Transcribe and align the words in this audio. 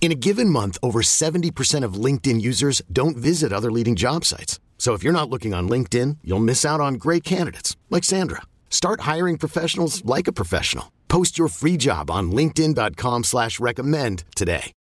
In 0.00 0.12
a 0.12 0.14
given 0.14 0.48
month, 0.48 0.78
over 0.84 1.02
70% 1.02 1.82
of 1.82 1.94
LinkedIn 1.94 2.40
users 2.40 2.80
don't 2.92 3.16
visit 3.16 3.52
other 3.52 3.72
leading 3.72 3.96
job 3.96 4.24
sites. 4.24 4.60
So 4.78 4.92
if 4.92 5.02
you're 5.02 5.12
not 5.12 5.28
looking 5.28 5.52
on 5.52 5.68
LinkedIn, 5.68 6.18
you'll 6.22 6.38
miss 6.38 6.64
out 6.64 6.80
on 6.80 6.94
great 6.94 7.24
candidates 7.24 7.76
like 7.90 8.04
Sandra. 8.04 8.42
Start 8.70 9.00
hiring 9.00 9.36
professionals 9.36 10.04
like 10.04 10.28
a 10.28 10.32
professional. 10.32 10.92
Post 11.08 11.38
your 11.38 11.48
free 11.48 11.76
job 11.76 12.08
on 12.08 12.30
LinkedIn.com 12.30 13.24
slash 13.24 13.58
recommend 13.58 14.22
today. 14.36 14.72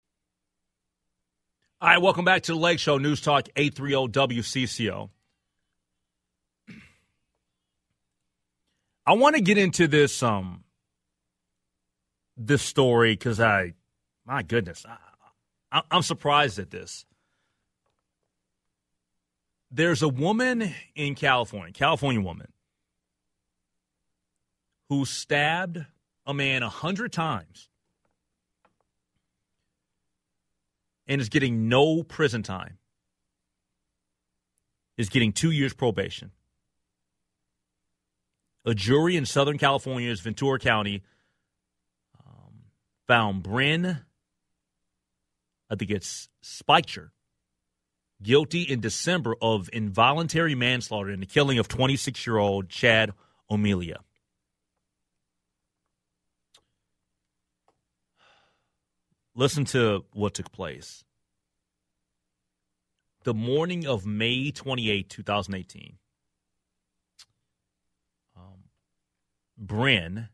All 1.81 1.91
right, 1.91 2.01
welcome 2.01 2.25
back 2.25 2.43
to 2.45 2.53
the 2.53 2.59
Lake 2.59 2.79
Show 2.79 2.97
News 2.97 3.21
Talk 3.21 3.47
830 3.57 4.41
WCCO. 4.41 5.11
I 9.07 9.13
want 9.13 9.37
to 9.37 9.43
get 9.43 9.59
into 9.59 9.87
this 9.87 10.23
um 10.23 10.65
this 12.39 12.63
story 12.63 13.13
because 13.13 13.39
I 13.39 13.75
my 14.25 14.43
goodness, 14.43 14.87
I, 14.89 14.97
I'm 15.91 16.03
surprised 16.03 16.59
at 16.59 16.71
this. 16.71 17.05
There's 19.71 20.03
a 20.03 20.09
woman 20.09 20.73
in 20.95 21.17
California, 21.17 21.73
California 21.73 22.21
woman, 22.21 22.53
who 24.89 25.05
stabbed 25.05 25.85
a 26.27 26.33
man 26.33 26.63
a 26.63 26.69
hundred 26.69 27.13
times 27.13 27.69
and 31.09 31.21
is 31.21 31.29
getting 31.29 31.69
no 31.69 32.05
prison 32.05 32.43
time. 32.43 32.79
Is 34.97 35.09
getting 35.09 35.33
two 35.33 35.51
years 35.51 35.75
probation. 35.75 36.31
A 38.65 38.75
jury 38.75 39.17
in 39.17 39.27
Southern 39.27 39.59
California's 39.59 40.21
Ventura 40.21 40.61
County 40.61 41.03
um, 42.25 42.63
found 43.09 43.43
Bryn 43.43 44.03
I 45.71 45.77
think 45.77 45.91
it's 45.91 46.29
Speicher, 46.43 47.11
guilty 48.23 48.63
in 48.63 48.81
December 48.81 49.35
of 49.41 49.69
involuntary 49.73 50.55
manslaughter 50.55 51.11
in 51.11 51.21
the 51.21 51.27
killing 51.27 51.59
of 51.59 51.69
26 51.69 52.27
year 52.27 52.39
old 52.39 52.69
Chad 52.69 53.13
O'Melia. 53.51 54.01
Listen 59.35 59.65
to 59.67 60.05
what 60.13 60.35
took 60.35 60.53
place. 60.53 61.05
The 63.25 63.35
morning 63.35 63.87
of 63.87 64.07
May 64.07 64.51
28, 64.51 65.09
2018, 65.09 65.97
um, 68.37 68.43
Bryn 69.57 70.29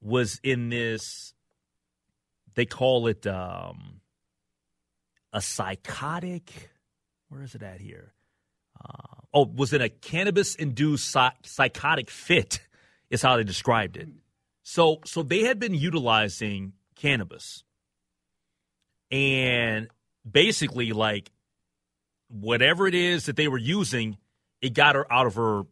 was 0.00 0.40
in 0.42 0.70
this 0.70 1.34
they 2.54 2.66
call 2.66 3.06
it 3.06 3.26
um, 3.26 4.00
a 5.32 5.40
psychotic. 5.40 6.70
Where 7.28 7.42
is 7.42 7.54
it 7.54 7.62
at 7.62 7.80
here? 7.80 8.12
Uh, 8.82 9.16
oh, 9.34 9.44
was 9.46 9.72
it 9.72 9.80
a 9.80 9.88
cannabis 9.88 10.54
induced 10.54 11.10
psych- 11.10 11.36
psychotic 11.44 12.10
fit? 12.10 12.60
Is 13.10 13.20
how 13.22 13.36
they 13.36 13.44
described 13.44 13.96
it. 13.98 14.08
So, 14.62 15.00
so 15.04 15.22
they 15.22 15.40
had 15.42 15.58
been 15.58 15.74
utilizing 15.74 16.72
cannabis, 16.96 17.62
and 19.10 19.88
basically, 20.30 20.92
like 20.92 21.30
whatever 22.28 22.86
it 22.86 22.94
is 22.94 23.26
that 23.26 23.36
they 23.36 23.48
were 23.48 23.58
using, 23.58 24.16
it 24.62 24.72
got 24.72 24.94
her 24.94 25.10
out 25.12 25.26
of 25.26 25.34
her, 25.34 25.64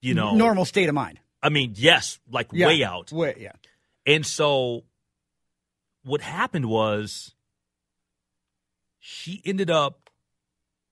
you 0.00 0.14
know, 0.14 0.34
normal 0.34 0.64
state 0.64 0.88
of 0.88 0.94
mind. 0.94 1.20
I 1.42 1.50
mean, 1.50 1.74
yes, 1.76 2.18
like 2.30 2.48
Yeah. 2.52 2.68
way 2.68 2.84
out. 2.84 3.12
Way, 3.12 3.34
yeah. 3.38 3.52
And 4.06 4.24
so 4.24 4.84
what 6.04 6.20
happened 6.20 6.66
was 6.66 7.34
she 8.98 9.42
ended 9.44 9.70
up 9.70 10.10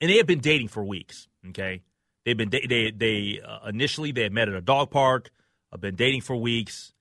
and 0.00 0.10
they 0.10 0.16
had 0.16 0.26
been 0.26 0.40
dating 0.40 0.68
for 0.68 0.82
weeks, 0.82 1.28
okay? 1.48 1.82
They've 2.24 2.36
been 2.36 2.50
they 2.50 2.92
they 2.94 3.40
uh, 3.46 3.68
initially 3.68 4.12
they 4.12 4.22
had 4.24 4.32
met 4.32 4.48
at 4.48 4.54
a 4.54 4.60
dog 4.60 4.90
park, 4.90 5.30
uh, 5.72 5.76
been 5.76 5.96
dating 5.96 6.22
for 6.22 6.36
weeks. 6.36 6.92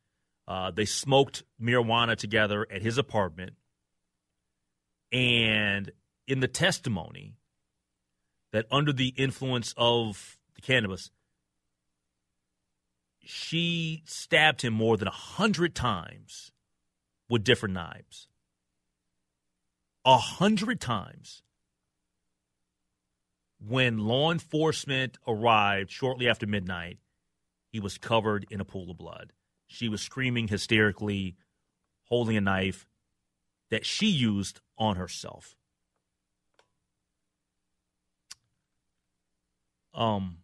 Uh, 0.47 0.71
they 0.71 0.85
smoked 0.85 1.43
marijuana 1.61 2.15
together 2.15 2.65
at 2.71 2.81
his 2.81 2.97
apartment. 2.97 3.53
And 5.11 5.91
in 6.27 6.39
the 6.39 6.47
testimony 6.47 7.35
that 8.51 8.65
under 8.71 8.91
the 8.91 9.13
influence 9.17 9.73
of 9.77 10.37
the 10.55 10.61
cannabis, 10.61 11.11
she 13.23 14.01
stabbed 14.05 14.61
him 14.61 14.73
more 14.73 14.97
than 14.97 15.07
a 15.07 15.11
hundred 15.11 15.75
times 15.75 16.51
with 17.29 17.43
different 17.43 17.75
knives. 17.75 18.27
A 20.05 20.17
hundred 20.17 20.81
times. 20.81 21.43
When 23.59 23.97
law 23.99 24.31
enforcement 24.31 25.17
arrived 25.27 25.91
shortly 25.91 26.27
after 26.29 26.47
midnight, 26.47 26.97
he 27.71 27.79
was 27.79 27.97
covered 27.97 28.45
in 28.49 28.61
a 28.61 28.65
pool 28.65 28.89
of 28.89 28.97
blood. 28.97 29.33
She 29.67 29.89
was 29.89 30.01
screaming 30.01 30.47
hysterically, 30.47 31.35
holding 32.05 32.37
a 32.37 32.41
knife 32.41 32.87
that 33.69 33.85
she 33.85 34.07
used 34.07 34.61
on 34.77 34.95
herself. 34.95 35.55
Um, 39.93 40.37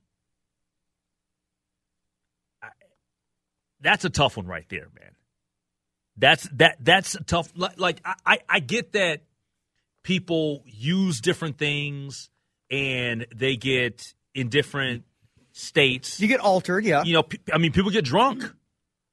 I- 2.62 2.72
that's 3.80 4.04
a 4.06 4.10
tough 4.10 4.38
one 4.38 4.46
right 4.46 4.68
there, 4.70 4.90
man. 5.00 5.16
That's 6.18 6.48
that 6.54 6.78
that's 6.80 7.16
a 7.16 7.24
tough. 7.24 7.52
Like, 7.56 7.80
like 7.80 8.02
I, 8.06 8.16
I 8.26 8.40
I 8.48 8.60
get 8.60 8.94
that 8.94 9.24
people 10.04 10.64
use 10.66 11.20
different 11.20 11.58
things 11.58 12.30
and 12.72 13.26
they 13.36 13.56
get 13.58 14.14
in 14.34 14.50
different 14.50 15.04
states. 15.52 16.20
You 16.20 16.28
get 16.28 16.40
altered, 16.40 16.86
yeah. 16.86 17.04
You 17.04 17.14
know, 17.14 17.24
I 17.52 17.58
mean, 17.58 17.72
people 17.72 17.92
get 17.92 18.06
drunk, 18.06 18.44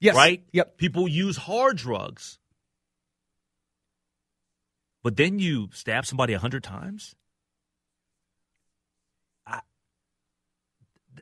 Yes. 0.01 0.15
right? 0.15 0.43
Yep. 0.53 0.77
People 0.77 1.09
use 1.09 1.37
hard 1.37 1.77
drugs, 1.77 2.39
but 5.03 5.17
then 5.17 5.39
you 5.39 5.69
stab 5.73 6.07
somebody 6.07 6.33
a 6.35 6.39
hundred 6.39 6.63
times. 6.63 7.15
I, 9.47 9.61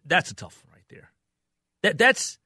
that's 0.04 0.30
a 0.30 0.34
tough 0.34 0.62
one 0.66 0.74
right 0.74 0.84
there. 0.90 1.12
That 1.82 1.96
that's. 1.98 2.38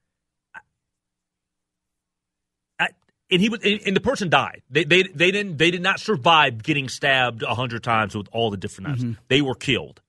I, 2.79 2.89
and 3.31 3.41
he 3.41 3.49
was, 3.49 3.61
and, 3.63 3.97
the 3.97 4.01
person 4.01 4.29
died. 4.29 4.63
They, 4.71 4.85
they 4.85 5.03
they 5.05 5.31
didn't 5.31 5.57
they 5.59 5.71
did 5.71 5.83
not 5.83 6.01
survive 6.01 6.63
getting 6.63 6.89
stabbed 6.89 7.43
a 7.43 7.55
hundred 7.55 7.83
times 7.83 8.15
with 8.15 8.29
all 8.33 8.51
the 8.51 8.57
different 8.57 8.89
knives. 8.89 9.05
Mm-hmm. 9.05 9.21
They 9.29 9.43
were 9.43 9.55
killed, 9.55 10.03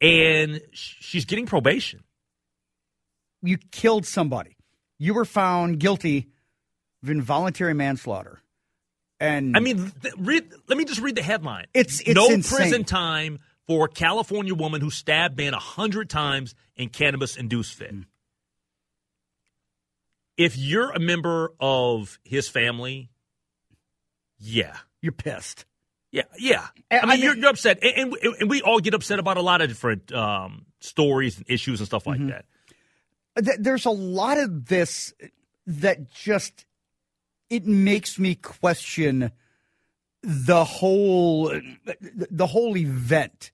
and 0.00 0.60
she's 0.72 1.24
getting 1.24 1.46
probation. 1.46 2.02
You 3.42 3.58
killed 3.70 4.06
somebody. 4.06 4.56
You 4.98 5.14
were 5.14 5.24
found 5.24 5.78
guilty 5.80 6.28
of 7.02 7.10
involuntary 7.10 7.74
manslaughter. 7.74 8.40
And 9.18 9.56
I 9.56 9.60
mean, 9.60 9.92
th- 10.02 10.14
read, 10.18 10.50
let 10.68 10.78
me 10.78 10.84
just 10.84 11.00
read 11.00 11.14
the 11.14 11.22
headline. 11.22 11.66
It's- 11.74 12.00
it's 12.00 12.14
no 12.14 12.28
insane. 12.30 12.56
prison 12.58 12.84
time 12.84 13.38
for 13.66 13.86
a 13.86 13.88
California 13.88 14.54
woman 14.54 14.80
who 14.80 14.90
stabbed 14.90 15.36
man 15.36 15.54
a 15.54 15.58
hundred 15.58 16.10
times 16.10 16.54
in 16.76 16.88
cannabis-induced 16.88 17.74
fit. 17.74 17.94
Mm. 17.94 18.04
If 20.40 20.56
you're 20.56 20.90
a 20.90 20.98
member 20.98 21.52
of 21.60 22.18
his 22.24 22.48
family, 22.48 23.10
yeah, 24.38 24.76
you're 25.02 25.12
pissed. 25.12 25.66
yeah, 26.12 26.22
yeah. 26.38 26.66
I 26.90 26.94
mean, 26.94 27.00
I 27.02 27.06
mean- 27.14 27.24
you're, 27.24 27.36
you're 27.36 27.50
upset, 27.50 27.78
and, 27.82 28.14
and, 28.14 28.34
and 28.40 28.50
we 28.50 28.62
all 28.62 28.80
get 28.80 28.94
upset 28.94 29.18
about 29.18 29.36
a 29.36 29.42
lot 29.42 29.60
of 29.60 29.68
different 29.68 30.10
um, 30.12 30.64
stories 30.80 31.36
and 31.36 31.44
issues 31.48 31.80
and 31.80 31.86
stuff 31.86 32.06
like 32.06 32.20
Mm-hmm. 32.20 32.30
that. 33.36 33.62
There's 33.62 33.84
a 33.84 33.90
lot 33.90 34.38
of 34.38 34.66
this 34.66 35.14
that 35.66 36.10
just 36.10 36.64
it 37.48 37.64
makes 37.66 38.18
me 38.18 38.34
question 38.34 39.30
the 40.22 40.64
whole 40.64 41.52
the 42.30 42.46
whole 42.46 42.76
event 42.76 43.52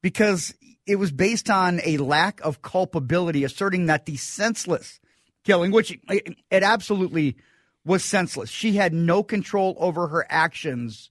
because 0.00 0.54
it 0.86 0.96
was 0.96 1.12
based 1.12 1.50
on 1.50 1.80
a 1.84 1.98
lack 1.98 2.40
of 2.40 2.62
culpability 2.62 3.44
asserting 3.44 3.86
that 3.86 4.06
the 4.06 4.16
senseless 4.16 5.00
killing 5.44 5.70
which 5.70 5.98
it, 6.08 6.62
absolutely 6.62 7.36
was 7.84 8.04
senseless 8.04 8.50
she 8.50 8.72
had 8.72 8.92
no 8.92 9.22
control 9.22 9.76
over 9.78 10.08
her 10.08 10.26
actions 10.28 11.10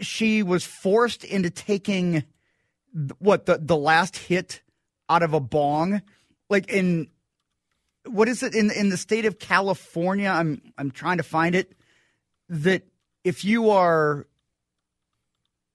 she 0.00 0.42
was 0.42 0.64
forced 0.64 1.24
into 1.24 1.50
taking 1.50 2.24
what 3.18 3.46
the 3.46 3.58
the 3.58 3.76
last 3.76 4.16
hit 4.16 4.62
out 5.08 5.22
of 5.22 5.34
a 5.34 5.40
bong, 5.40 6.02
like 6.48 6.70
in 6.70 7.08
what 8.06 8.28
is 8.28 8.42
it 8.42 8.54
in 8.54 8.70
in 8.70 8.88
the 8.88 8.96
state 8.96 9.24
of 9.24 9.38
California? 9.38 10.28
I'm 10.28 10.62
I'm 10.76 10.90
trying 10.90 11.18
to 11.18 11.22
find 11.22 11.54
it. 11.54 11.72
That 12.48 12.82
if 13.24 13.44
you 13.44 13.70
are 13.70 14.26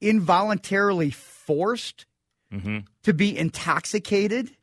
involuntarily 0.01 1.11
forced 1.11 2.05
Mm-hmm. 2.51 2.79
to 3.01 3.13
be 3.15 3.35
intoxicated, 3.35 4.55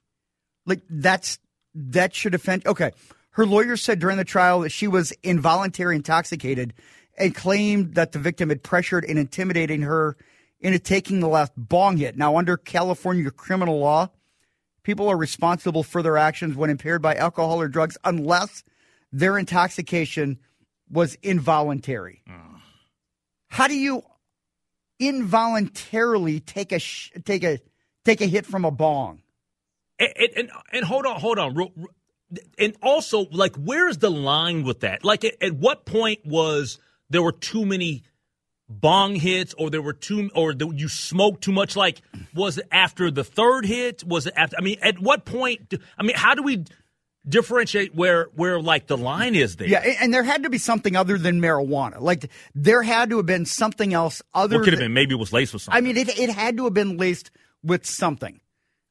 like 0.64 0.81
that's 0.88 1.40
that 1.75 2.14
should 2.14 2.34
offend. 2.34 2.67
Okay, 2.67 2.90
her 3.32 3.46
lawyer 3.46 3.76
said 3.76 3.99
during 3.99 4.17
the 4.17 4.25
trial 4.25 4.61
that 4.61 4.70
she 4.70 4.88
was 4.88 5.12
involuntary 5.22 5.96
intoxicated 5.96 6.75
and 7.19 7.34
claimed 7.34 7.94
that 7.94 8.12
the 8.12 8.19
victim 8.19 8.49
had 8.49 8.62
pressured 8.62 9.05
and 9.05 9.19
intimidating 9.19 9.82
her 9.82 10.17
into 10.61 10.78
taking 10.78 11.20
the 11.20 11.28
last 11.28 11.52
bong 11.56 11.96
hit. 11.96 12.17
Now, 12.17 12.37
under 12.37 12.56
California 12.56 13.31
criminal 13.31 13.78
law, 13.78 14.11
people 14.82 15.08
are 15.08 15.17
responsible 15.17 15.82
for 15.82 16.02
their 16.02 16.17
actions 16.17 16.56
when 16.56 16.70
impaired 16.70 17.02
by 17.02 17.14
alcohol 17.14 17.61
or 17.61 17.69
drugs 17.69 17.96
unless 18.05 18.62
their 19.12 19.38
intoxication 19.38 20.38
was 20.90 21.16
involuntary. 21.23 22.23
How 23.49 23.69
do 23.69 23.75
you 23.75 24.02
involuntarily 24.99 26.40
take 26.40 26.73
a 26.73 26.78
sh- 26.78 27.11
take 27.25 27.43
a 27.43 27.58
take 28.05 28.20
a 28.20 28.26
hit 28.26 28.46
from 28.46 28.64
a 28.64 28.70
bong? 28.70 29.23
And, 30.00 30.12
and, 30.37 30.50
and, 30.73 30.85
hold 30.85 31.05
on, 31.06 31.20
hold 31.20 31.38
on. 31.38 31.55
And 32.58 32.75
also, 32.82 33.26
like, 33.31 33.55
where's 33.56 33.99
the 33.99 34.11
line 34.11 34.64
with 34.64 34.81
that? 34.81 35.05
Like, 35.05 35.25
at, 35.25 35.41
at 35.43 35.52
what 35.52 35.85
point 35.85 36.20
was 36.25 36.79
there 37.11 37.23
were 37.23 37.32
too 37.32 37.67
many 37.67 38.02
bong 38.69 39.17
hits, 39.17 39.52
or 39.58 39.69
there 39.69 39.82
were 39.82 39.93
too, 39.93 40.31
or 40.35 40.55
the, 40.55 40.69
you 40.69 40.88
smoked 40.88 41.43
too 41.43 41.52
much? 41.52 41.76
Like, 41.76 42.00
was 42.35 42.56
it 42.58 42.67
after 42.73 43.11
the 43.11 43.25
third 43.25 43.67
hit? 43.67 44.05
Was 44.05 44.26
it 44.26 44.35
after? 44.37 44.56
I 44.58 44.62
mean, 44.62 44.79
at 44.81 44.99
what 44.99 45.25
point? 45.25 45.69
do- 45.69 45.79
I 45.99 46.02
mean, 46.05 46.17
how 46.17 46.35
do 46.35 46.43
we 46.43 46.64
differentiate 47.29 47.94
where 47.94 48.29
where 48.35 48.61
like 48.62 48.87
the 48.87 48.97
line 48.97 49.35
is 49.35 49.56
there? 49.56 49.69
Yeah, 49.69 49.81
and- 49.85 49.97
and 50.00 50.14
there 50.14 50.23
had 50.23 50.44
to 50.44 50.50
be 50.50 50.58
something 50.58 50.97
other 50.97 51.19
than 51.19 51.41
marijuana. 51.41 52.00
Like 52.00 52.31
there 52.55 52.82
had 52.82 53.11
to 53.11 53.17
have 53.19 53.26
been 53.26 53.44
something 53.44 53.93
else 53.93 54.23
other. 54.32 54.56
What 54.58 54.64
could 54.64 54.73
have 54.75 54.81
been? 54.81 54.94
Maybe 54.94 55.14
it 55.14 55.19
was 55.19 55.32
laced 55.32 55.52
with 55.52 55.62
something. 55.62 55.76
I 55.76 55.81
mean, 55.81 55.97
it 55.97 56.08
it 56.19 56.31
had 56.31 56.56
to 56.58 56.64
have 56.64 56.75
been 56.75 56.97
laced 56.97 57.31
with 57.62 57.85
something. 57.85 58.41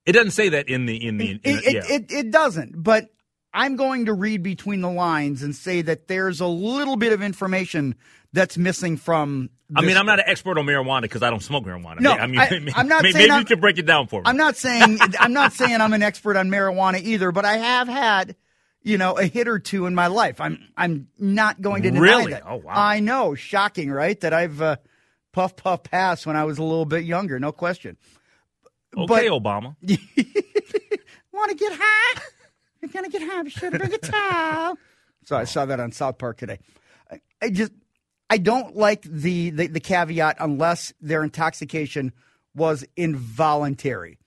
It 0.06 0.14
doesn't 0.14 0.32
say 0.32 0.50
that 0.50 0.68
in 0.70 0.86
the 0.86 0.96
in 1.06 1.18
the. 1.18 1.32
In, 1.32 1.40
It, 1.44 1.66
it, 1.66 1.74
yeah. 1.74 1.96
it, 1.96 2.12
it 2.12 2.32
doesn't, 2.32 2.82
but 2.82 3.10
I'm 3.54 3.76
going 3.76 4.06
to 4.06 4.14
read 4.14 4.44
between 4.44 4.82
the 4.82 4.90
lines 4.92 5.42
and 5.44 5.56
say 5.56 5.82
that 5.84 6.08
there's 6.08 6.40
a 6.40 6.48
little 6.48 6.96
bit 6.96 7.14
of 7.14 7.22
information 7.22 7.96
that's 8.34 8.58
missing 8.58 8.98
from. 8.98 9.50
I 9.76 9.82
mean, 9.82 9.98
I'm 9.98 10.06
not 10.08 10.20
an 10.20 10.26
expert 10.28 10.58
on 10.58 10.66
marijuana 10.66 11.02
because 11.04 11.22
I 11.22 11.30
don't 11.30 11.42
smoke 11.44 11.64
marijuana. 11.66 12.00
No, 12.00 12.12
I 12.14 12.26
mean, 12.28 12.40
I- 12.40 12.48
I'm 12.76 12.88
not 12.88 13.04
maybe, 13.04 13.14
saying 13.14 13.30
maybe 13.30 13.40
you 13.40 13.46
can 13.46 13.60
break 13.60 13.78
it 13.78 13.86
down 13.86 14.08
for 14.08 14.22
me. 14.22 14.24
I'm 14.26 14.38
not 14.38 14.56
saying 14.56 15.00
I'm 15.20 15.34
not 15.34 15.54
saying 15.54 15.80
I'm 15.80 15.94
an 15.94 16.02
expert 16.04 16.38
on 16.38 16.50
marijuana 16.50 17.02
either, 17.02 17.32
but 17.32 17.46
I 17.46 17.58
have 17.58 17.88
had, 17.88 18.36
you 18.82 18.98
know, 18.98 19.14
a 19.18 19.26
hit 19.26 19.48
or 19.48 19.60
two 19.60 19.86
in 19.86 19.94
my 19.94 20.08
life. 20.08 20.42
I'm 20.42 20.60
I'm 20.76 21.08
not 21.20 21.62
going 21.62 21.84
to 21.84 21.92
deny 21.92 22.02
Really? 22.02 22.32
that. 22.34 22.44
Oh, 22.48 22.56
wow. 22.58 22.74
I 22.76 23.00
know, 23.00 23.36
shocking, 23.36 23.92
right? 23.92 24.20
That 24.22 24.34
I've 24.34 24.60
uh, 24.62 24.78
puff 25.34 25.56
puff 25.56 25.84
pass 25.84 26.26
when 26.26 26.36
I 26.36 26.46
was 26.46 26.58
a 26.58 26.64
little 26.64 26.86
bit 26.86 27.04
younger, 27.04 27.40
no 27.40 27.52
question. 27.52 27.98
Okay, 28.98 29.06
but- 29.08 29.24
Obama. 29.26 29.76
Want 31.32 31.52
to 31.52 31.58
get 31.58 31.74
high? 31.80 32.22
You're 32.82 32.90
gonna 32.92 33.10
get 33.10 33.22
high. 33.22 33.48
Should 33.48 33.78
bring 33.78 33.94
a 33.94 33.98
towel. 33.98 34.78
So 35.26 35.36
I 35.36 35.44
saw 35.44 35.66
that 35.68 35.80
on 35.80 35.92
South 35.92 36.18
Park 36.18 36.38
today. 36.38 36.58
I, 37.12 37.20
I 37.40 37.50
just 37.52 37.72
I 38.32 38.38
don't 38.40 38.76
like 38.76 39.04
the, 39.04 39.52
the 39.52 39.68
the 39.68 39.80
caveat 39.80 40.38
unless 40.40 40.92
their 41.02 41.24
intoxication 41.24 42.14
was 42.56 42.84
involuntary. 42.96 44.18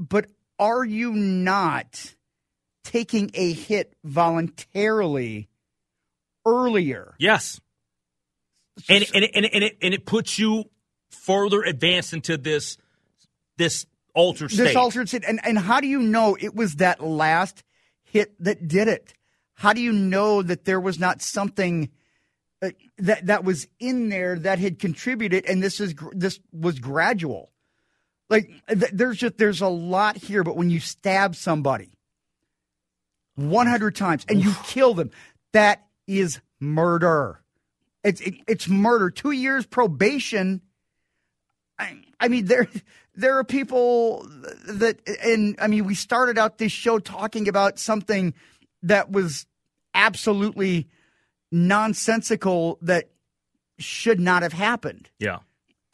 But 0.00 0.26
are 0.58 0.84
you 0.84 1.12
not 1.12 2.14
taking 2.82 3.30
a 3.34 3.52
hit 3.52 3.94
voluntarily 4.02 5.48
earlier? 6.44 7.14
Yes. 7.18 7.60
And 8.88 9.04
and 9.14 9.24
it, 9.24 9.30
and, 9.34 9.44
it, 9.44 9.50
and 9.54 9.64
it 9.64 9.78
and 9.82 9.94
it 9.94 10.04
puts 10.04 10.36
you 10.38 10.64
further 11.10 11.62
advanced 11.62 12.12
into 12.12 12.36
this 12.36 12.76
this 13.56 13.86
altered 14.14 14.50
state. 14.50 14.64
This 14.64 14.76
altered 14.76 15.08
state. 15.08 15.24
And, 15.26 15.40
and 15.44 15.58
how 15.58 15.80
do 15.80 15.86
you 15.86 16.00
know 16.00 16.36
it 16.38 16.54
was 16.54 16.76
that 16.76 17.02
last 17.02 17.62
hit 18.02 18.34
that 18.42 18.68
did 18.68 18.88
it? 18.88 19.14
How 19.54 19.72
do 19.72 19.80
you 19.80 19.92
know 19.92 20.42
that 20.42 20.64
there 20.64 20.80
was 20.80 20.98
not 20.98 21.22
something 21.22 21.90
uh, 22.60 22.70
that 22.98 23.26
that 23.26 23.44
was 23.44 23.66
in 23.78 24.08
there 24.08 24.38
that 24.38 24.58
had 24.58 24.78
contributed 24.78 25.44
and 25.46 25.62
this 25.62 25.80
is 25.80 25.94
this 26.12 26.40
was 26.52 26.78
gradual? 26.78 27.50
Like 28.28 28.50
th- 28.68 28.92
there's 28.92 29.18
just 29.18 29.38
there's 29.38 29.60
a 29.60 29.68
lot 29.68 30.16
here, 30.16 30.42
but 30.42 30.56
when 30.56 30.70
you 30.70 30.80
stab 30.80 31.36
somebody 31.36 31.98
100 33.36 33.94
times 33.94 34.24
and 34.28 34.42
you 34.42 34.54
kill 34.64 34.94
them, 34.94 35.10
that 35.52 35.86
is 36.06 36.40
murder. 36.58 37.40
It's 38.02 38.20
it, 38.20 38.34
it's 38.48 38.68
murder. 38.68 39.10
2 39.10 39.32
years 39.32 39.66
probation 39.66 40.62
I, 42.20 42.28
mean, 42.28 42.46
there 42.46 42.68
there 43.14 43.38
are 43.38 43.44
people 43.44 44.26
that, 44.66 45.00
and 45.24 45.56
I 45.60 45.66
mean, 45.66 45.84
we 45.84 45.94
started 45.94 46.38
out 46.38 46.58
this 46.58 46.72
show 46.72 46.98
talking 46.98 47.48
about 47.48 47.78
something 47.78 48.34
that 48.82 49.10
was 49.10 49.46
absolutely 49.94 50.88
nonsensical 51.50 52.78
that 52.82 53.10
should 53.78 54.20
not 54.20 54.42
have 54.42 54.52
happened. 54.52 55.10
yeah. 55.18 55.38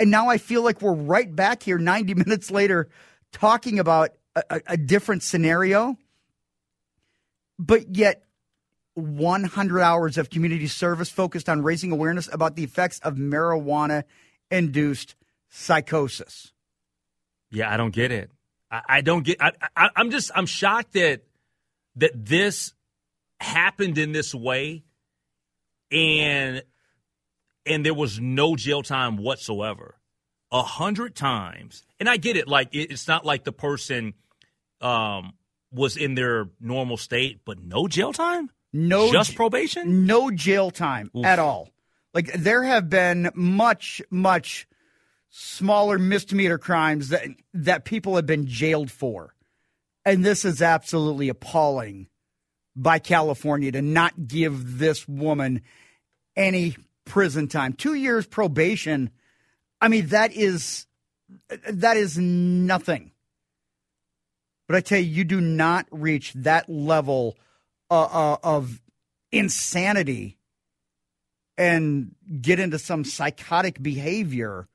And 0.01 0.13
now 0.13 0.29
I 0.29 0.39
feel 0.39 0.63
like 0.63 0.81
we're 0.81 0.95
right 0.95 1.35
back 1.35 1.65
here 1.65 1.77
90 1.77 2.15
minutes 2.15 2.53
later 2.53 2.89
talking 3.33 3.81
about 3.81 4.11
a, 4.37 4.45
a, 4.51 4.61
a 4.69 4.77
different 4.77 5.25
scenario. 5.25 5.97
But 7.59 7.97
yet, 7.97 8.23
100 8.95 9.81
hours 9.81 10.19
of 10.19 10.31
community 10.31 10.67
service 10.67 11.11
focused 11.11 11.49
on 11.49 11.63
raising 11.63 11.93
awareness 11.93 12.29
about 12.33 12.57
the 12.57 12.65
effects 12.65 12.99
of 13.01 13.15
marijuana 13.15 14.05
induced 14.51 15.15
psychosis. 15.49 16.53
Yeah, 17.51 17.73
I 17.73 17.77
don't 17.77 17.95
get 17.95 18.13
it. 18.13 18.31
I, 18.71 18.83
I 18.89 19.01
don't 19.01 19.25
get. 19.25 19.41
I, 19.41 19.53
I, 19.77 19.91
I'm 19.97 20.11
just. 20.11 20.31
I'm 20.35 20.47
shocked 20.47 20.93
that 20.93 21.23
that 21.97 22.13
this 22.15 22.75
happened 23.41 23.99
in 23.99 24.13
this 24.13 24.35
way, 24.35 24.85
and 25.91 26.63
and 27.67 27.85
there 27.85 27.95
was 27.95 28.21
no 28.21 28.57
jail 28.57 28.83
time 28.83 29.17
whatsoever. 29.17 29.95
A 30.51 30.63
hundred 30.63 31.15
times, 31.15 31.85
and 32.01 32.09
I 32.09 32.17
get 32.17 32.37
it. 32.37 32.49
Like 32.49 32.75
it, 32.75 32.91
it's 32.91 33.07
not 33.07 33.25
like 33.25 33.45
the 33.45 33.53
person 33.53 34.15
um, 34.81 35.35
was 35.73 35.97
in 35.97 36.15
their 36.15 36.49
normal 36.61 36.97
state, 36.97 37.41
but 37.45 37.61
no 37.61 37.87
jail 37.87 38.13
time. 38.13 38.51
No 38.73 39.11
just 39.11 39.35
probation. 39.35 40.07
no 40.07 40.31
jail 40.31 40.71
time 40.71 41.11
Oof. 41.17 41.25
at 41.25 41.39
all. 41.39 41.71
Like 42.15 42.33
there 42.33 42.63
have 42.63 42.89
been 42.89 43.31
much, 43.35 44.03
much 44.11 44.67
smaller 45.31 45.99
misdemeanor 45.99 46.59
crimes 46.59 47.11
that 47.11 47.27
that 47.55 47.85
people 47.85 48.17
have 48.17 48.27
been 48.27 48.47
jailed 48.47 48.91
for, 48.91 49.35
and 50.05 50.25
this 50.25 50.45
is 50.45 50.63
absolutely 50.63 51.29
appalling 51.29 52.09
by 52.75 52.99
California 52.99 53.73
to 53.73 53.83
not 53.83 54.29
give 54.29 54.79
this 54.79 55.07
woman 55.09 55.63
any 56.37 56.77
prison 57.05 57.49
time. 57.49 57.73
Two 57.73 57.95
years 57.95 58.27
probation. 58.27 59.11
I 59.81 59.89
mean 59.89 60.09
that 60.09 60.33
is 60.33 60.87
that 61.69 61.97
is 61.97 62.19
nothing. 62.19 63.13
But 64.67 64.77
I 64.77 64.81
tell 64.81 64.99
you, 64.99 65.07
you 65.07 65.25
do 65.25 65.41
not 65.41 65.87
reach 65.91 66.35
that 66.35 66.69
level 66.69 67.39
uh, 67.91 68.03
uh, 68.03 68.37
of 68.43 68.83
insanity 69.33 70.39
and 71.57 72.15
get 72.41 72.61
into 72.61 72.79
some 72.79 73.05
psychotic 73.05 73.83
behavior 73.83 74.69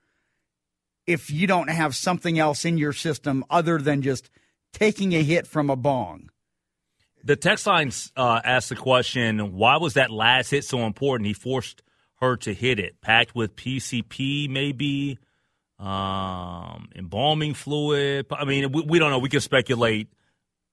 if 1.06 1.32
you 1.32 1.48
don't 1.48 1.70
have 1.70 1.96
something 1.96 2.40
else 2.40 2.66
in 2.66 2.78
your 2.78 2.94
system 2.94 3.44
other 3.50 3.78
than 3.78 4.02
just 4.02 4.30
taking 4.72 5.14
a 5.14 5.24
hit 5.24 5.48
from 5.48 5.70
a 5.70 5.76
bong. 5.76 6.30
The 7.24 7.36
text 7.36 7.66
lines 7.68 8.12
uh, 8.18 8.42
asked 8.44 8.70
the 8.70 8.76
question: 8.76 9.54
Why 9.54 9.78
was 9.78 9.94
that 9.94 10.12
last 10.12 10.50
hit 10.50 10.66
so 10.66 10.80
important? 10.80 11.28
He 11.28 11.34
forced 11.34 11.82
her 12.20 12.36
to 12.38 12.54
hit 12.54 12.80
it, 12.80 13.00
packed 13.02 13.34
with 13.36 13.56
PCP, 13.56 14.50
maybe 14.50 15.20
um, 15.80 16.90
embalming 16.96 17.54
fluid. 17.54 18.26
I 18.32 18.46
mean, 18.46 18.72
we, 18.72 18.82
we 18.82 19.00
don't 19.00 19.10
know. 19.10 19.20
We 19.20 19.30
can 19.30 19.40
speculate 19.42 20.10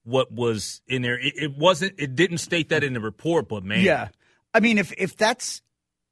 what 0.04 0.32
was 0.32 0.82
in 0.88 1.02
there. 1.02 1.18
It, 1.18 1.34
it 1.37 1.56
wasn't. 1.56 1.94
It 1.99 2.16
didn't 2.16 2.38
state 2.38 2.70
that 2.70 2.82
in 2.82 2.94
the 2.94 3.00
report, 3.00 3.49
but 3.49 3.62
man, 3.62 3.82
Yeah. 3.82 4.08
I 4.52 4.58
mean 4.58 4.78
if 4.78 4.92
if 4.99 5.16
that's 5.16 5.62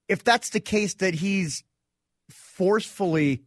if 0.07 0.23
that's 0.23 0.51
the 0.51 0.61
case 0.61 0.95
that 0.95 1.15
he's 1.15 1.65
forcefully 2.31 3.43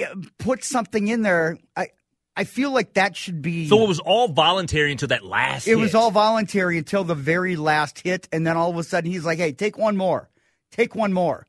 Uh, 0.00 0.14
put 0.38 0.62
something 0.62 1.08
in 1.08 1.22
there, 1.22 1.58
I 1.76 1.88
I 2.36 2.44
feel 2.44 2.70
like 2.70 2.94
that 2.94 3.16
should 3.16 3.40
be 3.40 3.66
So 3.68 3.82
it 3.82 3.88
was 3.88 3.98
all 3.98 4.28
voluntary 4.28 4.92
until 4.92 5.08
that 5.08 5.24
last. 5.24 5.66
It 5.66 5.76
was 5.76 5.94
all 5.94 6.10
voluntary 6.10 6.76
until 6.76 7.02
the 7.02 7.14
very 7.14 7.56
last 7.56 8.00
hit, 8.00 8.28
and 8.30 8.46
then 8.46 8.56
all 8.56 8.70
of 8.70 8.76
a 8.76 8.84
sudden 8.84 9.10
he's 9.10 9.24
like, 9.24 9.38
"Hey, 9.38 9.52
take 9.52 9.78
one 9.78 9.96
more, 9.96 10.28
take 10.70 10.94
one 10.94 11.12
more." 11.12 11.46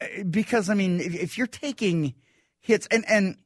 Uh, 0.00 0.24
because 0.28 0.68
I 0.68 0.74
mean, 0.74 1.00
if, 1.00 1.14
if 1.14 1.38
you're 1.38 1.46
taking 1.46 2.14
hits, 2.60 2.86
and 2.90 3.04
and 3.08 3.36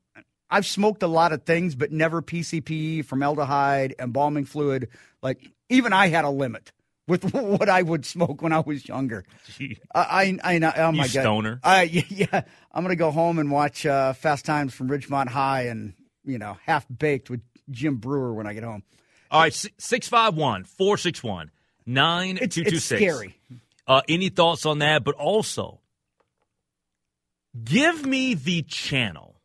I've 0.51 0.67
smoked 0.67 1.03
a 1.03 1.07
lot 1.07 1.33
of 1.33 1.45
things, 1.45 1.77
but 1.77 1.93
never 1.93 2.23
PCP, 2.23 3.05
formaldehyde, 3.05 3.95
embalming 4.01 4.45
fluid. 4.45 4.89
Like 5.23 5.53
even 5.69 5.93
I 5.93 6.09
had 6.09 6.25
a 6.25 6.31
limit 6.31 6.73
with 7.09 7.25
what 7.35 7.69
I 7.69 7.83
would 7.83 8.07
smoke 8.07 8.43
when 8.43 8.53
I 8.53 8.61
was 8.61 8.87
younger. 8.87 9.25
Gee. 9.59 9.79
I, 9.95 10.38
I, 10.45 10.57
I. 10.57 10.73
Oh 10.83 10.93
my 10.93 11.05
You 11.07 11.12
god, 11.12 11.21
stoner. 11.23 11.61
I, 11.65 11.83
yeah, 12.09 12.43
I'm 12.73 12.85
gonna 12.85 12.95
go 12.97 13.11
home 13.11 13.38
and 13.41 13.50
watch 13.50 13.85
uh, 13.85 14.12
Fast 14.12 14.45
Times 14.45 14.73
from 14.75 14.88
Ridgemont 14.88 15.29
High, 15.29 15.62
and 15.62 15.95
you 16.25 16.38
know, 16.38 16.57
half 16.65 16.87
baked 16.97 17.31
with 17.31 17.41
Jim 17.71 17.97
Breuer 17.97 18.33
when 18.35 18.47
I 18.47 18.53
get 18.55 18.62
home. 18.62 18.83
All 19.31 19.41
right, 19.41 19.53
651 19.53 20.65
461 20.65 21.50
It's, 21.81 21.87
9226. 21.87 22.73
it's 22.73 22.85
scary. 22.85 23.35
Uh, 23.87 24.03
any 24.09 24.29
thoughts 24.29 24.65
on 24.67 24.79
that? 24.79 25.05
But 25.05 25.15
also, 25.17 25.81
give 27.62 28.07
me 28.07 28.35
the 28.35 28.62
channel 28.62 29.41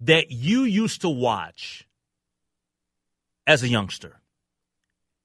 that 0.00 0.30
you 0.30 0.62
used 0.62 1.02
to 1.02 1.08
watch 1.08 1.86
as 3.46 3.62
a 3.62 3.68
youngster 3.68 4.20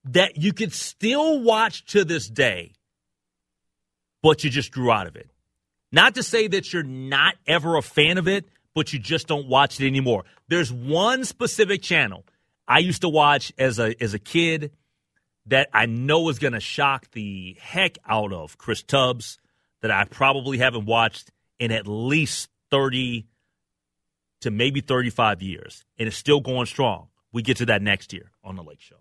that 0.06 0.38
you 0.38 0.54
could 0.54 0.74
still 0.74 1.42
watch 1.42 1.86
to 1.88 2.04
this 2.04 2.28
day, 2.28 2.74
but 4.22 4.44
you 4.44 4.50
just 4.50 4.72
grew 4.72 4.92
out 4.92 5.08
of 5.08 5.16
it. 5.16 5.30
Not 5.92 6.16
to 6.16 6.24
say 6.24 6.48
that 6.48 6.72
you're 6.72 6.84
not 6.84 7.36
ever 7.46 7.76
a 7.76 7.82
fan 7.82 8.18
of 8.18 8.28
it, 8.28 8.46
but 8.74 8.94
you 8.94 9.00
just 9.00 9.28
don't 9.28 9.48
watch 9.48 9.80
it 9.80 9.88
anymore. 9.88 10.24
There's 10.48 10.72
one 10.72 11.26
specific 11.26 11.82
channel 11.82 12.26
I 12.68 12.80
used 12.80 13.02
to 13.02 13.10
watch 13.10 13.52
as 13.58 13.80
a 13.80 14.02
as 14.02 14.14
a 14.14 14.20
kid 14.20 14.72
that 15.48 15.70
I 15.74 15.88
know 15.88 16.30
is 16.30 16.40
going 16.40 16.54
to 16.54 16.60
shock 16.60 17.12
the 17.12 17.58
heck 17.60 17.98
out 18.08 18.32
of 18.32 18.58
Chris 18.58 18.84
Tubbs 18.84 19.40
that 19.82 19.92
I 19.92 20.06
probably 20.06 20.60
haven't 20.60 20.86
watched 20.86 21.32
in 21.60 21.72
at 21.72 21.88
least 21.88 22.50
30 22.70 23.26
to 24.42 24.52
maybe 24.52 24.82
35 24.82 25.42
years 25.42 25.84
and 25.98 26.08
it's 26.08 26.16
still 26.16 26.40
going 26.40 26.66
strong. 26.66 27.08
We 27.34 27.42
get 27.42 27.58
to 27.58 27.66
that 27.68 27.82
next 27.82 28.14
year 28.14 28.32
on 28.44 28.56
the 28.56 28.64
Lake 28.64 28.82
Show. 28.82 29.01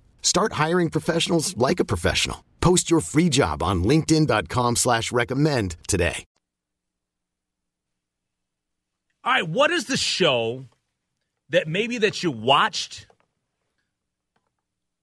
Start 0.21 0.53
hiring 0.53 0.89
professionals 0.89 1.55
like 1.55 1.79
a 1.79 1.85
professional. 1.85 2.43
Post 2.61 2.89
your 2.89 3.01
free 3.01 3.29
job 3.29 3.61
on 3.61 3.83
linkedin.com 3.83 4.77
slash 4.77 5.11
recommend 5.11 5.75
today. 5.87 6.25
All 9.23 9.33
right, 9.33 9.47
what 9.47 9.69
is 9.69 9.85
the 9.85 9.97
show 9.97 10.65
that 11.49 11.67
maybe 11.67 11.99
that 11.99 12.23
you 12.23 12.31
watched 12.31 13.05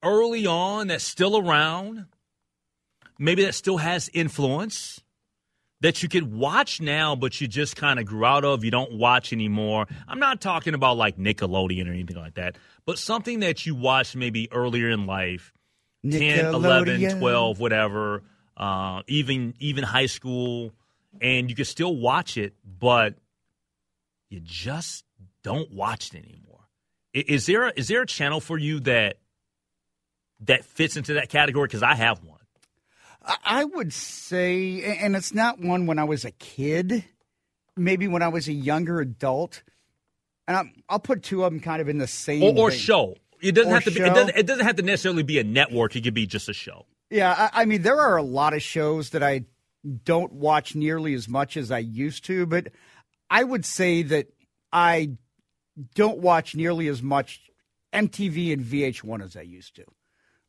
early 0.03 0.45
on 0.45 0.89
that's 0.89 1.05
still 1.05 1.39
around? 1.39 2.07
Maybe 3.17 3.45
that 3.45 3.55
still 3.55 3.77
has 3.77 4.11
influence 4.13 5.01
that 5.81 6.03
you 6.03 6.09
could 6.09 6.33
watch 6.33 6.81
now, 6.81 7.15
but 7.15 7.41
you 7.41 7.47
just 7.47 7.77
kind 7.77 7.99
of 7.99 8.07
grew 8.07 8.25
out 8.25 8.45
of, 8.45 8.65
you 8.65 8.71
don't 8.71 8.95
watch 8.95 9.33
anymore. 9.33 9.87
I'm 10.09 10.19
not 10.19 10.41
talking 10.41 10.75
about 10.75 10.97
like 10.97 11.17
Nickelodeon 11.17 11.89
or 11.89 11.93
anything 11.93 12.17
like 12.17 12.35
that, 12.35 12.57
but 12.85 12.99
something 12.99 13.41
that 13.41 13.65
you 13.65 13.75
watched 13.75 14.17
maybe 14.17 14.51
earlier 14.53 14.91
in 14.91 15.07
life 15.07 15.53
10, 16.03 16.55
11, 16.55 17.19
12, 17.19 17.61
whatever, 17.61 18.23
uh, 18.57 19.03
even 19.07 19.55
even 19.59 19.85
high 19.85 20.07
school, 20.07 20.73
and 21.21 21.51
you 21.51 21.57
can 21.57 21.65
still 21.65 21.95
watch 21.95 22.37
it, 22.37 22.55
but 22.65 23.15
you 24.31 24.41
just 24.41 25.05
don't 25.43 25.73
watch 25.73 26.13
it 26.13 26.19
anymore. 26.19 26.69
Is 27.15 27.47
there 27.47 27.69
a, 27.69 27.73
is 27.75 27.89
there 27.89 28.03
a 28.03 28.07
channel 28.07 28.41
for 28.41 28.59
you 28.59 28.81
that 28.81 29.17
that 30.41 30.65
fits 30.65 30.97
into 30.97 31.15
that 31.15 31.29
category? 31.29 31.67
Because 31.67 31.83
I 31.83 31.95
have 31.95 32.23
one. 32.23 32.28
I- 33.23 33.37
I 33.45 33.65
would 33.65 33.93
say, 33.93 34.83
and 34.99 35.17
it's 35.17 35.35
not 35.35 35.59
one 35.61 35.87
when 35.87 35.99
I 35.99 36.05
was 36.05 36.25
a 36.25 36.31
kid, 36.33 37.05
maybe 37.77 38.09
when 38.09 38.23
I 38.23 38.29
was 38.29 38.49
a 38.49 38.53
younger 38.53 39.01
adult. 39.01 39.63
And 40.47 40.57
I'm, 40.57 40.83
I'll 40.89 40.99
put 40.99 41.23
two 41.23 41.45
of 41.45 41.53
them 41.53 41.61
kind 41.61 41.83
of 41.83 41.89
in 41.89 41.99
the 41.99 42.07
same. 42.07 42.43
Or, 42.59 42.69
or 42.69 42.71
show. 42.71 43.17
It 43.41 43.53
doesn't 43.53 43.71
Or 43.71 43.75
have 43.75 43.85
to 43.85 43.91
be. 43.91 44.01
It 44.01 44.15
doesn't, 44.15 44.37
it 44.37 44.47
doesn't 44.47 44.65
have 44.67 44.77
to 44.77 44.83
necessarily 44.83 45.23
be 45.23 45.39
a 45.39 45.45
network. 45.45 45.95
It 45.95 46.03
could 46.03 46.15
be 46.15 46.27
just 46.27 46.49
a 46.49 46.55
show. 46.55 46.87
Yeah, 47.11 47.51
I, 47.53 47.63
I 47.63 47.65
mean, 47.65 47.83
there 47.83 48.01
are 48.01 48.17
a 48.17 48.23
lot 48.23 48.55
of 48.55 48.63
shows 48.63 49.11
that 49.11 49.23
I 49.23 49.45
don't 50.05 50.33
watch 50.33 50.75
nearly 50.75 51.15
as 51.15 51.29
much 51.29 51.57
as 51.57 51.71
I 51.71 51.79
used 51.79 52.25
to, 52.27 52.47
but 52.47 52.69
I 53.31 53.45
would 53.45 53.65
say 53.65 54.03
that 54.03 54.27
I 54.73 55.13
don't 55.95 56.19
watch 56.19 56.55
nearly 56.55 56.89
as 56.89 57.03
much 57.03 57.41
MTV 57.93 58.53
and 58.53 58.65
VH1 58.65 59.23
as 59.23 59.37
I 59.37 59.43
used 59.43 59.77
to. 59.77 59.85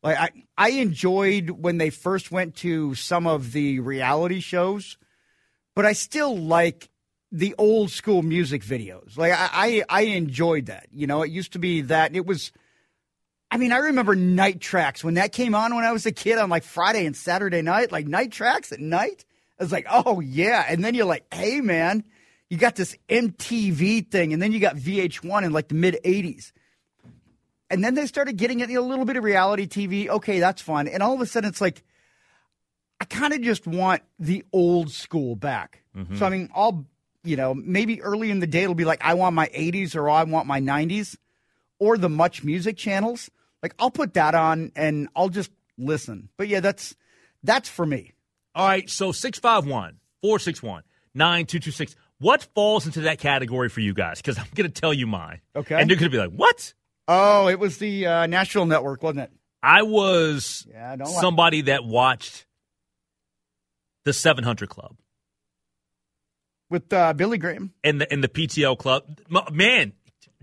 Like 0.01 0.17
I, 0.17 0.29
I 0.57 0.69
enjoyed 0.71 1.49
when 1.49 1.77
they 1.77 1.89
first 1.89 2.31
went 2.31 2.55
to 2.57 2.95
some 2.95 3.27
of 3.27 3.51
the 3.51 3.79
reality 3.79 4.39
shows, 4.39 4.97
but 5.75 5.85
I 5.85 5.93
still 5.93 6.37
like 6.37 6.89
the 7.31 7.53
old 7.57 7.91
school 7.91 8.21
music 8.21 8.63
videos. 8.63 9.17
Like 9.17 9.33
I, 9.33 9.49
I, 9.51 9.83
I 9.89 10.01
enjoyed 10.01 10.67
that. 10.67 10.87
You 10.91 11.07
know, 11.07 11.21
it 11.23 11.31
used 11.31 11.53
to 11.53 11.59
be 11.59 11.81
that 11.81 12.15
it 12.15 12.25
was. 12.25 12.51
I 13.51 13.57
mean, 13.57 13.71
I 13.71 13.77
remember 13.77 14.15
Night 14.15 14.61
Tracks 14.61 15.03
when 15.03 15.15
that 15.15 15.31
came 15.31 15.55
on 15.55 15.75
when 15.75 15.83
I 15.83 15.91
was 15.91 16.05
a 16.05 16.11
kid 16.11 16.37
on 16.37 16.49
like 16.49 16.63
Friday 16.63 17.05
and 17.05 17.15
Saturday 17.15 17.63
night, 17.63 17.91
like 17.91 18.07
Night 18.07 18.31
Tracks 18.31 18.71
at 18.71 18.79
night. 18.79 19.25
I 19.59 19.63
was 19.63 19.71
like, 19.71 19.87
oh 19.89 20.19
yeah. 20.21 20.65
And 20.69 20.85
then 20.85 20.93
you're 20.93 21.05
like, 21.05 21.25
hey 21.33 21.59
man, 21.59 22.03
you 22.49 22.57
got 22.57 22.75
this 22.75 22.95
MTV 23.09 24.09
thing, 24.09 24.33
and 24.33 24.41
then 24.41 24.51
you 24.51 24.59
got 24.59 24.75
VH1 24.75 25.43
in 25.43 25.51
like 25.51 25.67
the 25.67 25.75
mid 25.75 25.99
80s. 26.05 26.51
And 27.69 27.83
then 27.83 27.95
they 27.95 28.07
started 28.07 28.37
getting 28.37 28.61
it, 28.61 28.69
you 28.69 28.75
know, 28.75 28.85
a 28.85 28.89
little 28.89 29.05
bit 29.05 29.15
of 29.15 29.23
reality 29.23 29.67
TV. 29.67 30.07
Okay, 30.07 30.39
that's 30.39 30.61
fun. 30.61 30.87
And 30.87 31.03
all 31.03 31.13
of 31.13 31.21
a 31.21 31.25
sudden 31.25 31.49
it's 31.49 31.61
like, 31.61 31.83
I 32.99 33.05
kind 33.05 33.33
of 33.33 33.41
just 33.41 33.67
want 33.67 34.01
the 34.17 34.43
old 34.51 34.91
school 34.91 35.35
back. 35.35 35.83
So, 35.93 35.99
mm-hmm. 36.01 36.23
I 36.23 36.29
mean, 36.29 36.49
I'll, 36.55 36.85
you 37.23 37.35
know, 37.35 37.53
maybe 37.53 38.01
early 38.01 38.31
in 38.31 38.39
the 38.39 38.47
day 38.47 38.63
it'll 38.63 38.75
be 38.75 38.85
like, 38.85 39.03
I 39.03 39.13
want 39.13 39.35
my 39.35 39.47
80s 39.47 39.95
or 39.95 40.09
I 40.09 40.23
want 40.23 40.47
my 40.47 40.59
90s 40.59 41.17
or 41.79 41.97
the 41.97 42.09
Much 42.09 42.43
Music 42.43 42.77
channels. 42.77 43.29
Like, 43.61 43.75
I'll 43.79 43.91
put 43.91 44.13
that 44.15 44.35
on 44.35 44.71
and 44.75 45.09
I'll 45.15 45.29
just 45.29 45.51
listen. 45.77 46.29
But 46.37 46.47
yeah, 46.47 46.59
that's 46.59 46.95
that's 47.43 47.69
for 47.69 47.85
me. 47.85 48.13
All 48.55 48.67
right, 48.67 48.89
so 48.89 49.11
651 49.11 49.99
461 50.21 50.83
9226. 51.13 51.95
What 52.19 52.43
falls 52.53 52.85
into 52.85 53.01
that 53.01 53.19
category 53.19 53.69
for 53.69 53.79
you 53.79 53.93
guys? 53.93 54.17
Because 54.17 54.37
I'm 54.37 54.47
going 54.53 54.69
to 54.69 54.81
tell 54.81 54.93
you 54.93 55.07
mine. 55.07 55.39
Okay. 55.55 55.79
And 55.79 55.89
you're 55.89 55.97
going 55.97 56.11
to 56.11 56.15
be 56.15 56.21
like, 56.21 56.31
what? 56.31 56.73
Oh, 57.11 57.47
it 57.47 57.57
was 57.59 57.79
the 57.79 58.05
uh, 58.05 58.25
National 58.27 58.67
Network, 58.67 59.01
wasn't 59.01 59.21
it? 59.21 59.31
I 59.63 59.81
was 59.81 60.67
Yeah, 60.69 60.91
I 60.91 60.95
don't 60.95 61.11
like- 61.11 61.21
somebody 61.21 61.61
that 61.63 61.83
watched 61.83 62.45
the 64.05 64.13
700 64.13 64.69
Club. 64.69 64.95
with 66.69 66.93
uh, 66.93 67.13
Billy 67.13 67.37
Graham 67.39 67.73
and 67.83 67.99
the 67.99 68.11
and 68.13 68.23
the 68.23 68.27
PTL 68.29 68.77
club. 68.77 69.03
Man, 69.51 69.93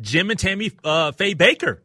Jim 0.01 0.31
and 0.31 0.39
Tammy 0.39 0.73
uh, 0.85 1.13
Faye 1.13 1.35
Bakker. 1.35 1.79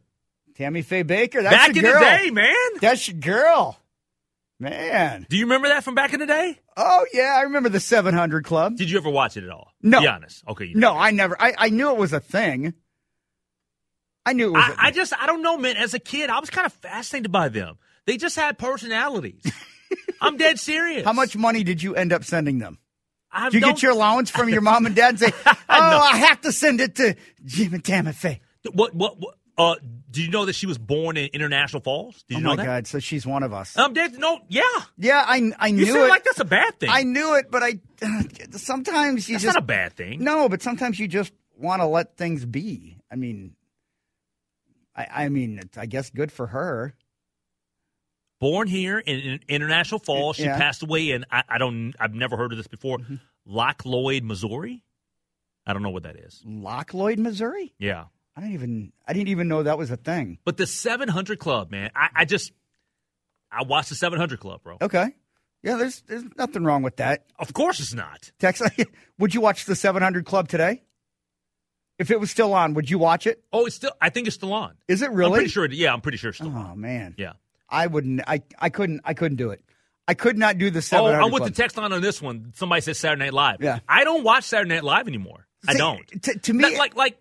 Tammy 0.56 0.82
Faye 0.82 1.04
Bakker. 1.04 1.42
That's 1.42 1.54
back 1.54 1.76
in 1.76 1.82
girl. 1.82 1.94
the 1.94 2.00
day, 2.00 2.30
man. 2.30 2.54
That's 2.80 3.06
your 3.08 3.18
girl. 3.18 3.78
Man. 4.60 5.26
Do 5.30 5.36
you 5.36 5.44
remember 5.44 5.68
that 5.68 5.82
from 5.84 5.94
back 5.94 6.12
in 6.12 6.20
the 6.20 6.26
day? 6.26 6.58
Oh 6.76 7.06
yeah, 7.14 7.34
I 7.38 7.42
remember 7.42 7.68
the 7.68 7.80
700 7.80 8.44
Club. 8.44 8.76
Did 8.76 8.90
you 8.90 8.98
ever 8.98 9.10
watch 9.10 9.36
it 9.36 9.44
at 9.44 9.50
all? 9.50 9.68
No. 9.82 10.00
Be 10.00 10.06
honest. 10.06 10.42
Okay. 10.46 10.66
You 10.66 10.74
no, 10.76 10.92
I 10.96 11.10
never. 11.12 11.40
I, 11.40 11.54
I 11.56 11.68
knew 11.70 11.90
it 11.90 11.96
was 11.96 12.12
a 12.12 12.20
thing. 12.20 12.74
I 14.24 14.32
knew 14.34 14.48
it 14.48 14.52
was. 14.52 14.64
I, 14.78 14.88
I 14.88 14.90
just, 14.92 15.12
I 15.20 15.26
don't 15.26 15.42
know, 15.42 15.58
man. 15.58 15.76
As 15.76 15.94
a 15.94 15.98
kid, 15.98 16.30
I 16.30 16.38
was 16.40 16.48
kind 16.50 16.66
of 16.66 16.72
fascinated 16.72 17.32
by 17.32 17.48
them. 17.48 17.76
They 18.06 18.16
just 18.16 18.36
had 18.36 18.58
personalities. 18.58 19.42
I'm 20.20 20.36
dead 20.36 20.58
serious. 20.58 21.04
How 21.04 21.12
much 21.12 21.36
money 21.36 21.64
did 21.64 21.82
you 21.82 21.94
end 21.94 22.12
up 22.12 22.24
sending 22.24 22.58
them? 22.58 22.78
I 23.30 23.50
Did 23.50 23.54
you 23.54 23.60
get 23.68 23.82
your 23.82 23.92
allowance 23.92 24.30
from 24.30 24.48
your 24.48 24.60
mom 24.60 24.86
and 24.86 24.94
dad 24.94 25.10
and 25.10 25.18
say, 25.20 25.32
"Oh, 25.46 25.54
I 25.68 26.18
have 26.18 26.40
to 26.42 26.52
send 26.52 26.80
it 26.80 26.94
to 26.96 27.16
Jim 27.44 27.72
and 27.74 27.82
Tammy 27.84 28.12
Faye"? 28.12 28.40
What? 28.72 28.94
What? 28.94 29.18
what 29.18 29.34
uh, 29.58 29.74
do 30.10 30.22
you 30.22 30.30
know 30.30 30.44
that 30.46 30.52
she 30.54 30.66
was 30.66 30.76
born 30.78 31.16
in 31.16 31.30
International 31.32 31.80
Falls? 31.82 32.22
Did 32.28 32.36
Oh 32.38 32.40
know 32.40 32.48
my 32.50 32.56
that? 32.56 32.64
God! 32.66 32.86
So 32.86 32.98
she's 32.98 33.26
one 33.26 33.42
of 33.42 33.52
us. 33.54 33.76
Um, 33.76 33.94
dead, 33.94 34.18
no, 34.18 34.38
yeah. 34.48 34.62
yeah, 34.98 35.24
I 35.26 35.50
I 35.58 35.68
You 35.68 35.84
knew 35.86 36.04
it. 36.04 36.08
like 36.08 36.24
that's 36.24 36.40
a 36.40 36.44
bad 36.44 36.78
thing. 36.78 36.90
I 36.92 37.02
knew 37.04 37.34
it, 37.36 37.50
but 37.50 37.62
I 37.62 37.80
sometimes 38.50 39.28
you 39.28 39.34
that's 39.36 39.44
just 39.44 39.54
not 39.54 39.62
a 39.62 39.66
bad 39.66 39.94
thing. 39.94 40.22
no, 40.22 40.48
but 40.48 40.62
sometimes 40.62 40.98
you 40.98 41.08
just 41.08 41.32
want 41.56 41.80
to 41.80 41.86
let 41.86 42.16
things 42.16 42.44
be. 42.44 42.98
I 43.10 43.16
mean, 43.16 43.54
I 44.96 45.06
I 45.24 45.28
mean, 45.28 45.58
it's, 45.58 45.76
I 45.78 45.86
guess 45.86 46.10
good 46.10 46.30
for 46.32 46.48
her. 46.48 46.94
Born 48.40 48.66
here 48.66 48.98
in, 48.98 49.20
in 49.20 49.40
International 49.48 50.00
Falls, 50.00 50.36
she 50.36 50.42
Yeah. 50.42 50.50
Mm-hmm. 50.52 50.60
passed 50.60 50.82
away 50.82 51.10
in 51.12 51.24
I, 51.30 51.44
I 51.48 51.58
don't. 51.58 51.94
I've 52.00 52.14
never 52.14 52.36
heard 52.36 52.52
of 52.52 52.58
this 52.58 52.66
before. 52.66 52.98
Loch 53.46 53.84
Lloyd, 53.84 54.24
Missouri. 54.24 54.82
I 55.66 55.72
don't 55.72 55.82
know 55.82 55.90
what 55.90 56.02
that 56.02 56.16
is. 56.16 56.42
Loch 56.44 56.92
Lloyd, 56.92 57.18
Missouri. 57.20 57.72
Yeah, 57.78 58.06
I 58.36 58.40
didn't 58.40 58.54
even 58.54 58.92
I 59.06 59.12
didn't 59.12 59.28
even 59.28 59.46
know 59.46 59.62
that 59.62 59.78
was 59.78 59.90
a 59.92 59.96
thing. 59.96 60.38
but 60.44 60.56
the 60.56 60.66
700 60.66 61.38
Club, 61.38 61.70
man. 61.70 61.90
I, 61.94 62.08
I 62.16 62.24
just 62.24 62.50
I 63.50 63.62
watched 63.62 63.90
the 63.90 63.94
700 63.94 64.40
Club, 64.40 64.62
bro. 64.64 64.78
Okay, 64.82 65.14
yeah, 65.62 65.76
there's 65.76 66.02
there's 66.08 66.24
nothing 66.36 66.64
wrong 66.64 66.82
with 66.82 66.96
that. 66.96 67.26
Of 67.38 67.52
course, 67.54 67.78
it's 67.78 67.94
not. 67.94 68.32
Tex, 68.40 68.60
would 69.20 69.34
you 69.34 69.40
watch 69.40 69.66
the 69.66 69.76
700 69.76 70.24
Club 70.24 70.48
today? 70.48 70.82
If 72.02 72.10
it 72.10 72.18
was 72.18 72.32
still 72.32 72.52
on, 72.52 72.74
would 72.74 72.90
you 72.90 72.98
watch 72.98 73.28
it? 73.28 73.44
Oh, 73.52 73.66
it's 73.66 73.76
still. 73.76 73.92
I 74.00 74.10
think 74.10 74.26
it's 74.26 74.34
still 74.34 74.52
on. 74.52 74.74
Is 74.88 75.02
it 75.02 75.12
really? 75.12 75.30
I'm 75.30 75.34
pretty 75.36 75.50
sure. 75.50 75.64
It, 75.66 75.72
yeah, 75.72 75.92
I'm 75.92 76.00
pretty 76.00 76.18
sure 76.18 76.30
it's 76.30 76.38
still. 76.38 76.50
Oh, 76.52 76.58
on. 76.58 76.70
Oh 76.72 76.74
man, 76.74 77.14
Yeah. 77.16 77.34
I 77.70 77.86
wouldn't. 77.86 78.22
I 78.26 78.42
I 78.58 78.70
couldn't. 78.70 79.02
I 79.04 79.14
couldn't 79.14 79.36
do 79.36 79.50
it. 79.50 79.62
I 80.08 80.14
could 80.14 80.36
not 80.36 80.58
do 80.58 80.68
the 80.68 80.86
Oh, 80.94 81.06
I'm 81.06 81.30
with 81.30 81.44
the 81.44 81.52
text 81.52 81.78
on 81.78 81.92
on 81.92 82.02
this 82.02 82.20
one. 82.20 82.52
Somebody 82.56 82.80
says 82.80 82.98
Saturday 82.98 83.26
Night 83.26 83.32
Live. 83.32 83.62
Yeah. 83.62 83.78
I 83.88 84.02
don't 84.02 84.24
watch 84.24 84.42
Saturday 84.44 84.74
Night 84.74 84.82
Live 84.82 85.06
anymore. 85.06 85.46
I 85.66 85.74
don't. 85.74 86.22
To, 86.24 86.38
to 86.40 86.52
me, 86.52 86.62
Not 86.62 86.72
like 86.74 86.96
like 86.96 87.18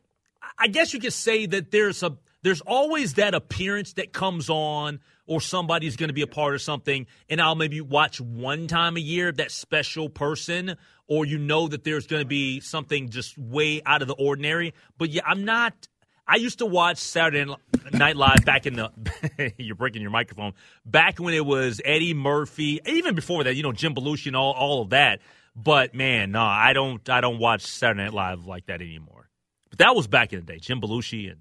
I 0.58 0.68
guess 0.68 0.96
you 0.96 1.00
could 1.00 1.14
say 1.14 1.46
that 1.46 1.70
there's 1.70 2.02
a 2.02 2.18
there's 2.42 2.62
always 2.62 3.14
that 3.14 3.36
appearance 3.36 3.94
that 3.94 4.14
comes 4.14 4.50
on 4.50 5.00
or 5.28 5.42
somebody's 5.42 5.96
going 5.96 6.10
to 6.10 6.14
be 6.14 6.22
a 6.22 6.28
part 6.28 6.56
of 6.56 6.62
something 6.62 7.08
and 7.30 7.42
I'll 7.42 7.56
maybe 7.56 7.82
watch 7.82 8.20
one 8.20 8.68
time 8.68 8.98
a 8.98 9.00
year 9.00 9.32
that 9.32 9.52
special 9.52 10.10
person 10.10 10.76
or 11.08 11.26
you 11.26 11.38
know 11.38 11.68
that 11.68 11.84
there's 11.84 12.08
going 12.08 12.22
to 12.22 12.28
be 12.28 12.60
something 12.60 13.10
just 13.10 13.38
way 13.38 13.82
out 13.86 14.02
of 14.02 14.08
the 14.08 14.16
ordinary. 14.16 14.74
But 14.98 15.10
yeah 15.10 15.22
I'm 15.26 15.46
not 15.46 15.88
I 16.28 16.36
used 16.36 16.60
to 16.60 16.66
watch 16.66 16.98
Saturday 16.98 17.54
Night 17.92 18.16
Live 18.16 18.46
back 18.46 18.66
in 18.66 18.76
the 18.76 19.54
you're 19.58 19.76
breaking 19.76 20.02
your 20.02 20.12
microphone 20.12 20.54
back 20.86 21.20
when 21.20 21.34
it 21.34 21.46
was 21.46 21.82
Eddie 21.84 22.14
Murphy 22.14 22.80
even 22.86 23.16
before 23.16 23.44
that 23.44 23.56
you 23.56 23.64
know 23.64 23.72
Jim 23.72 23.94
Belushi 23.94 24.28
and 24.28 24.36
all 24.36 24.54
all 24.54 24.82
of 24.82 24.90
that. 24.92 25.20
But 25.56 25.94
man 25.94 26.32
no 26.32 26.42
I 26.42 26.74
don't 26.74 27.08
I 27.10 27.22
don't 27.22 27.40
watch 27.40 27.66
Saturday 27.66 28.04
Night 28.04 28.14
Live 28.14 28.46
like 28.46 28.68
that 28.68 28.82
anymore. 28.82 29.30
But 29.70 29.80
that 29.80 29.96
was 29.96 30.08
back 30.08 30.34
in 30.34 30.40
the 30.40 30.46
day 30.46 30.60
Jim 30.60 30.82
Belushi 30.82 31.32
and 31.32 31.40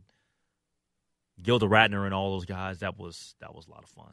Gilda 1.42 1.66
Radner 1.66 2.04
and 2.04 2.14
all 2.14 2.32
those 2.32 2.44
guys 2.46 2.80
that 2.80 2.98
was 2.98 3.34
that 3.40 3.54
was 3.54 3.66
a 3.66 3.70
lot 3.70 3.82
of 3.82 3.90
fun 3.90 4.12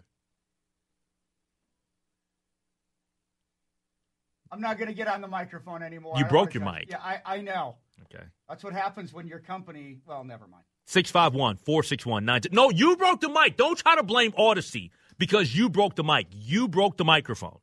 I'm 4.51 4.61
not 4.61 4.77
going 4.77 4.87
to 4.87 4.93
get 4.93 5.07
on 5.07 5.21
the 5.21 5.27
microphone 5.27 5.83
anymore. 5.83 6.15
You 6.17 6.25
broke 6.25 6.53
your 6.53 6.63
mic. 6.63 6.87
Yeah, 6.89 6.99
I, 6.99 7.19
I 7.25 7.41
know. 7.41 7.75
okay 8.03 8.23
That's 8.47 8.63
what 8.63 8.73
happens 8.73 9.13
when 9.13 9.27
your 9.27 9.39
company. 9.39 9.97
Well, 10.05 10.23
never 10.23 10.47
mind. 10.47 10.63
651 10.85 11.57
461 11.57 12.41
No, 12.51 12.69
you 12.69 12.95
broke 12.95 13.19
the 13.19 13.29
mic. 13.29 13.57
Don't 13.57 13.77
try 13.77 13.95
to 13.95 14.03
blame 14.03 14.31
Audacy 14.33 14.91
because 15.17 15.55
you 15.55 15.69
broke 15.69 15.95
the 15.95 16.03
mic. 16.03 16.27
You 16.31 16.67
broke 16.67 16.97
the 16.97 17.05
microphone. 17.05 17.57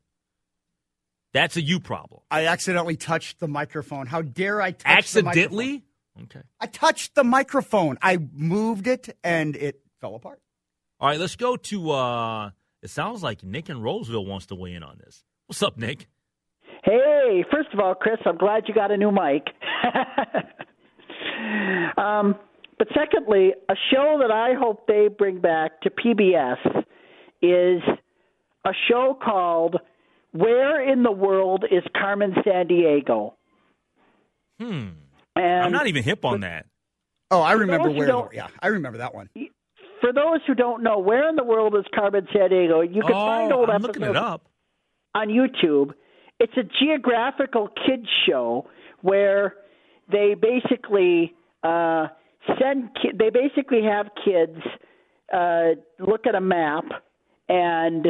That's 1.32 1.56
a 1.56 1.62
you 1.62 1.80
problem. 1.80 2.20
I 2.30 2.46
accidentally 2.46 2.96
touched 2.96 3.40
the 3.40 3.48
microphone. 3.48 4.06
How 4.06 4.22
dare 4.22 4.60
I 4.60 4.70
touch 4.70 5.12
the 5.12 5.22
microphone? 5.22 5.28
Accidentally? 5.28 5.84
Okay. 6.22 6.42
I 6.60 6.66
touched 6.66 7.14
the 7.14 7.24
microphone. 7.24 7.98
I 8.00 8.18
moved 8.32 8.86
it 8.86 9.16
and 9.24 9.56
it 9.56 9.80
fell 10.00 10.14
apart. 10.14 10.40
All 11.00 11.08
right, 11.08 11.18
let's 11.18 11.36
go 11.36 11.56
to 11.56 11.90
uh 11.90 12.50
it 12.82 12.90
sounds 12.90 13.22
like 13.22 13.42
Nick 13.42 13.70
in 13.70 13.80
Roseville 13.80 14.26
wants 14.26 14.46
to 14.46 14.54
weigh 14.54 14.74
in 14.74 14.82
on 14.82 14.98
this. 14.98 15.24
What's 15.46 15.62
up, 15.62 15.78
Nick? 15.78 16.06
Hey, 16.84 17.44
first 17.50 17.68
of 17.72 17.80
all, 17.80 17.94
Chris, 17.94 18.18
I'm 18.26 18.36
glad 18.36 18.64
you 18.68 18.74
got 18.74 18.90
a 18.90 18.96
new 18.96 19.10
mic. 19.10 19.46
um, 21.96 22.34
but 22.78 22.88
secondly, 22.94 23.52
a 23.70 23.74
show 23.90 24.18
that 24.20 24.30
I 24.30 24.52
hope 24.58 24.86
they 24.86 25.08
bring 25.08 25.40
back 25.40 25.80
to 25.82 25.90
PBS 25.90 26.58
is 27.40 27.82
a 28.66 28.72
show 28.88 29.16
called 29.22 29.76
Where 30.32 30.86
in 30.86 31.02
the 31.02 31.12
World 31.12 31.64
is 31.70 31.82
Carmen 31.96 32.34
Sandiego? 32.46 33.32
Hmm. 34.60 34.88
And 35.36 35.64
I'm 35.64 35.72
not 35.72 35.86
even 35.86 36.02
hip 36.02 36.24
on 36.24 36.40
that. 36.40 36.66
Oh, 37.30 37.40
I 37.40 37.52
remember 37.52 37.90
where. 37.90 38.28
Yeah, 38.32 38.48
I 38.60 38.68
remember 38.68 38.98
that 38.98 39.14
one. 39.14 39.28
for 40.00 40.12
those 40.12 40.40
who 40.46 40.54
don't 40.54 40.82
know, 40.82 40.98
Where 40.98 41.28
in 41.28 41.36
the 41.36 41.44
World 41.44 41.74
is 41.76 41.84
Carmen 41.94 42.26
Sandiego? 42.34 42.82
You 42.86 43.02
can 43.02 43.10
find 43.12 43.52
oh, 43.52 43.60
old 43.60 43.70
I'm 43.70 43.82
looking 43.82 44.02
it 44.02 44.16
up. 44.16 44.46
on 45.14 45.28
YouTube. 45.28 45.92
It's 46.38 46.52
a 46.56 46.62
geographical 46.84 47.68
kids 47.86 48.06
show 48.28 48.68
where 49.00 49.54
they 50.10 50.34
basically 50.40 51.34
uh, 51.62 52.08
send 52.60 52.90
ki- 53.00 53.12
they 53.18 53.30
basically 53.30 53.82
have 53.84 54.08
kids 54.24 54.58
uh, 55.32 55.70
look 55.98 56.26
at 56.26 56.34
a 56.34 56.40
map 56.40 56.84
and 57.48 58.08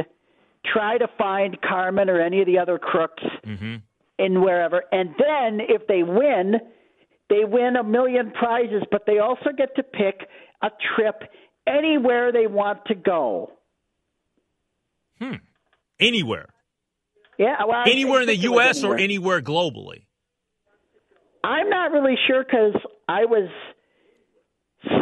try 0.70 0.98
to 0.98 1.06
find 1.16 1.60
Carmen 1.62 2.08
or 2.10 2.20
any 2.20 2.40
of 2.40 2.46
the 2.46 2.58
other 2.58 2.78
crooks 2.78 3.22
Mm-hmm. 3.46 3.76
in 4.18 4.42
wherever, 4.42 4.82
and 4.92 5.10
then 5.18 5.60
if 5.68 5.86
they 5.86 6.02
win, 6.02 6.54
they 7.34 7.44
win 7.44 7.76
a 7.76 7.82
million 7.84 8.30
prizes, 8.30 8.82
but 8.90 9.02
they 9.06 9.18
also 9.18 9.50
get 9.56 9.74
to 9.76 9.82
pick 9.82 10.20
a 10.62 10.68
trip 10.96 11.22
anywhere 11.66 12.30
they 12.32 12.46
want 12.46 12.84
to 12.86 12.94
go. 12.94 13.52
Hmm. 15.18 15.34
Anywhere. 15.98 16.48
Yeah, 17.38 17.56
well, 17.66 17.82
Anywhere 17.86 18.20
in 18.20 18.26
the 18.28 18.36
US 18.36 18.84
or 18.84 18.94
anywhere. 18.96 19.38
anywhere 19.38 19.40
globally. 19.42 20.04
I'm 21.42 21.68
not 21.68 21.90
really 21.92 22.16
sure 22.26 22.44
because 22.44 22.74
I 23.08 23.24
was 23.24 23.48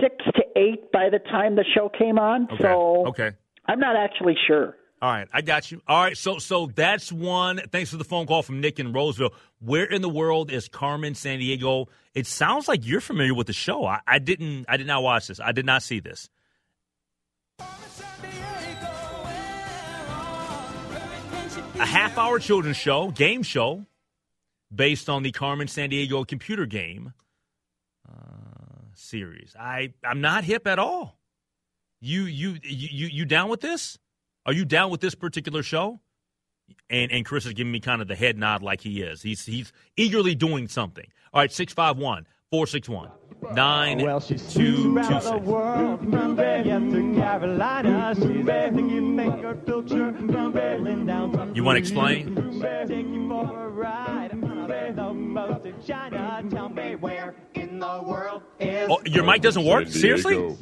six 0.00 0.16
to 0.34 0.42
eight 0.56 0.90
by 0.92 1.08
the 1.10 1.18
time 1.18 1.54
the 1.56 1.64
show 1.74 1.88
came 1.88 2.18
on, 2.18 2.48
Okay. 2.50 2.62
so 2.62 3.06
okay. 3.08 3.32
I'm 3.66 3.78
not 3.78 3.96
actually 3.96 4.36
sure. 4.46 4.76
All 5.02 5.10
right, 5.10 5.26
I 5.32 5.42
got 5.42 5.72
you. 5.72 5.82
All 5.88 6.00
right, 6.00 6.16
so 6.16 6.38
so 6.38 6.66
that's 6.72 7.10
one. 7.10 7.60
Thanks 7.72 7.90
for 7.90 7.96
the 7.96 8.04
phone 8.04 8.24
call 8.24 8.44
from 8.44 8.60
Nick 8.60 8.78
in 8.78 8.92
Roseville. 8.92 9.34
Where 9.58 9.84
in 9.84 10.00
the 10.00 10.08
world 10.08 10.48
is 10.52 10.68
Carmen 10.68 11.14
Sandiego? 11.14 11.88
It 12.14 12.28
sounds 12.28 12.68
like 12.68 12.86
you're 12.86 13.00
familiar 13.00 13.34
with 13.34 13.48
the 13.48 13.52
show. 13.52 13.84
I, 13.84 13.98
I 14.06 14.20
didn't. 14.20 14.66
I 14.68 14.76
did 14.76 14.86
not 14.86 15.02
watch 15.02 15.26
this. 15.26 15.40
I 15.40 15.50
did 15.50 15.66
not 15.66 15.82
see 15.82 15.98
this. 15.98 16.30
A 21.80 21.84
half-hour 21.84 22.38
children's 22.38 22.76
show, 22.76 23.10
game 23.10 23.42
show, 23.42 23.84
based 24.72 25.08
on 25.08 25.24
the 25.24 25.32
Carmen 25.32 25.66
Sandiego 25.66 26.24
computer 26.24 26.64
game 26.64 27.12
uh, 28.08 28.84
series. 28.94 29.56
I 29.58 29.94
I'm 30.04 30.20
not 30.20 30.44
hip 30.44 30.68
at 30.68 30.78
all. 30.78 31.18
You 32.00 32.22
you 32.22 32.56
you 32.62 33.08
you 33.08 33.24
down 33.24 33.48
with 33.48 33.62
this? 33.62 33.98
Are 34.46 34.52
you 34.52 34.64
down 34.64 34.90
with 34.90 35.00
this 35.00 35.14
particular 35.14 35.62
show? 35.62 36.00
And 36.88 37.10
and 37.12 37.24
Chris 37.24 37.46
is 37.46 37.52
giving 37.52 37.72
me 37.72 37.80
kind 37.80 38.00
of 38.02 38.08
the 38.08 38.14
head 38.14 38.38
nod 38.38 38.62
like 38.62 38.80
he 38.80 39.02
is. 39.02 39.22
He's 39.22 39.44
he's 39.44 39.72
eagerly 39.96 40.34
doing 40.34 40.68
something. 40.68 41.06
All 41.32 41.40
right, 41.40 41.52
651 41.52 42.26
461 42.50 43.10
Well, 44.04 44.20
she's 44.20 44.52
two 44.52 44.96
around 44.96 45.22
the 45.24 45.38
world 45.38 46.00
from 46.00 46.36
Vegas 46.36 46.92
to 46.92 47.14
Carolina. 47.14 48.14
She's 48.14 48.48
everything 48.48 48.90
you 48.90 49.02
make 49.02 49.32
her 49.42 49.56
filter 49.66 50.12
from 50.12 50.52
Berlin 50.52 51.06
down 51.06 51.32
to 51.32 51.52
You 51.54 51.64
want 51.64 51.76
to 51.76 51.80
explain? 51.80 52.34
Take 52.86 53.06
you 53.06 53.28
for 53.28 53.66
a 53.66 53.68
ride. 53.68 54.30
Say 54.68 54.92
the 54.94 55.12
most 55.12 55.66
in 55.66 55.74
China. 55.84 56.42
Tell 56.50 56.68
me 56.68 56.94
where 56.96 57.34
in 57.54 57.78
the 57.78 58.02
world 58.06 58.42
is 58.60 58.88
Oh, 58.90 59.00
your 59.06 59.24
mic 59.24 59.42
doesn't 59.42 59.64
work? 59.64 59.88
Seriously? 59.88 60.56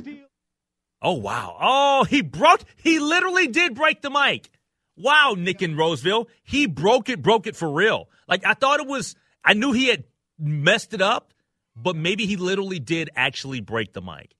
Oh 1.02 1.14
wow. 1.14 1.56
Oh, 1.60 2.04
he 2.04 2.22
broke 2.22 2.62
he 2.76 2.98
literally 2.98 3.46
did 3.48 3.74
break 3.74 4.02
the 4.02 4.10
mic. 4.10 4.50
Wow, 4.96 5.34
Nick 5.36 5.62
in 5.62 5.76
Roseville. 5.76 6.28
He 6.42 6.66
broke 6.66 7.08
it, 7.08 7.22
broke 7.22 7.46
it 7.46 7.56
for 7.56 7.70
real. 7.70 8.08
Like 8.28 8.44
I 8.44 8.54
thought 8.54 8.80
it 8.80 8.86
was 8.86 9.14
I 9.44 9.54
knew 9.54 9.72
he 9.72 9.88
had 9.88 10.04
messed 10.38 10.92
it 10.94 11.00
up, 11.00 11.32
but 11.74 11.96
maybe 11.96 12.26
he 12.26 12.36
literally 12.36 12.78
did 12.78 13.10
actually 13.16 13.60
break 13.60 13.92
the 13.94 14.02
mic. 14.02 14.34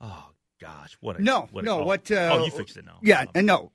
Oh 0.00 0.30
gosh, 0.60 0.96
what 1.00 1.18
a 1.18 1.22
No, 1.22 1.48
what 1.52 1.64
a- 1.64 1.66
no. 1.66 1.80
oh, 1.80 1.84
What? 1.84 2.10
Uh, 2.10 2.30
oh, 2.32 2.44
you 2.44 2.50
fixed 2.50 2.76
it 2.78 2.86
now. 2.86 2.98
Yeah, 3.02 3.26
and 3.34 3.46
no. 3.46 3.70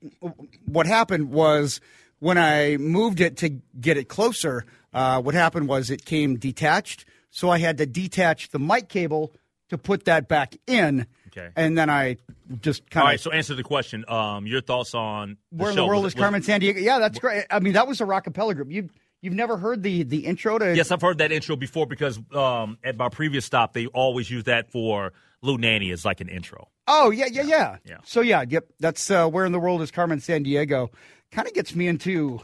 What 0.66 0.86
happened 0.86 1.30
was 1.30 1.80
when 2.18 2.38
I 2.38 2.76
moved 2.78 3.20
it 3.20 3.36
to 3.38 3.50
get 3.80 3.96
it 3.96 4.08
closer. 4.08 4.64
Uh, 4.92 5.20
what 5.20 5.34
happened 5.34 5.68
was 5.68 5.90
it 5.90 6.04
came 6.06 6.36
detached, 6.38 7.04
so 7.30 7.50
I 7.50 7.58
had 7.58 7.78
to 7.78 7.86
detach 7.86 8.48
the 8.48 8.58
mic 8.58 8.88
cable 8.88 9.32
to 9.68 9.76
put 9.78 10.06
that 10.06 10.26
back 10.26 10.56
in. 10.66 11.06
Okay. 11.36 11.50
And 11.56 11.76
then 11.76 11.90
I 11.90 12.16
just 12.62 12.88
kind 12.90 13.02
of. 13.02 13.06
All 13.06 13.10
right. 13.12 13.20
so 13.20 13.30
answer 13.30 13.54
the 13.54 13.62
question. 13.62 14.04
Um, 14.08 14.46
your 14.46 14.60
thoughts 14.60 14.94
on 14.94 15.36
the 15.52 15.62
where 15.62 15.70
in 15.70 15.76
the 15.76 15.86
world 15.86 16.04
Was 16.04 16.14
is 16.14 16.18
Carmen 16.20 16.42
Sandiego? 16.42 16.80
Yeah, 16.80 16.98
that's 16.98 17.18
great. 17.18 17.44
I 17.50 17.60
mean, 17.60 17.74
that 17.74 17.86
was 17.86 18.00
a 18.00 18.04
rockapella 18.04 18.54
group. 18.54 18.70
You 18.70 18.88
you've 19.20 19.34
never 19.34 19.56
heard 19.56 19.82
the 19.82 20.02
the 20.02 20.24
intro 20.26 20.58
to? 20.58 20.74
Yes, 20.74 20.90
I've 20.90 21.02
heard 21.02 21.18
that 21.18 21.32
intro 21.32 21.56
before 21.56 21.86
because 21.86 22.18
um, 22.32 22.78
at 22.84 22.96
my 22.96 23.08
previous 23.08 23.44
stop 23.44 23.72
they 23.72 23.86
always 23.86 24.30
use 24.30 24.44
that 24.44 24.70
for 24.70 25.12
Lou 25.42 25.58
Nanne 25.58 25.90
as 25.92 26.04
like 26.04 26.20
an 26.20 26.28
intro. 26.28 26.68
Oh 26.88 27.10
yeah, 27.10 27.26
yeah, 27.30 27.42
yeah. 27.42 27.76
Yeah. 27.84 27.98
So 28.04 28.20
yeah, 28.20 28.44
yep. 28.48 28.66
That's 28.80 29.10
uh, 29.10 29.28
where 29.28 29.44
in 29.44 29.52
the 29.52 29.58
world 29.60 29.82
is 29.82 29.90
Carmen 29.90 30.20
San 30.20 30.42
Diego. 30.42 30.90
Kind 31.32 31.48
of 31.48 31.54
gets 31.54 31.74
me 31.74 31.86
into. 31.88 32.40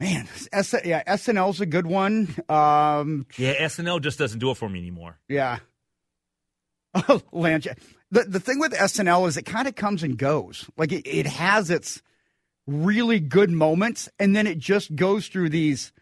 Man, 0.00 0.28
S- 0.52 0.74
yeah, 0.84 1.02
SNL's 1.04 1.60
a 1.60 1.66
good 1.66 1.86
one. 1.86 2.28
Um, 2.48 3.26
Yeah, 3.36 3.54
SNL 3.66 4.00
just 4.00 4.16
doesn't 4.16 4.38
do 4.38 4.52
it 4.52 4.56
for 4.56 4.68
me 4.68 4.78
anymore. 4.78 5.18
Yeah. 5.28 5.58
Oh, 7.08 7.22
Lange. 7.32 7.62
The 8.10 8.24
the 8.24 8.40
thing 8.40 8.58
with 8.58 8.72
SNL 8.72 9.28
is 9.28 9.36
it 9.36 9.42
kind 9.44 9.68
of 9.68 9.74
comes 9.74 10.02
and 10.02 10.16
goes. 10.16 10.68
Like 10.76 10.92
it, 10.92 11.06
it 11.06 11.26
has 11.26 11.70
its 11.70 12.02
really 12.66 13.20
good 13.20 13.50
moments, 13.50 14.08
and 14.18 14.34
then 14.34 14.46
it 14.46 14.58
just 14.58 14.94
goes 14.96 15.28
through 15.28 15.50
these 15.50 15.92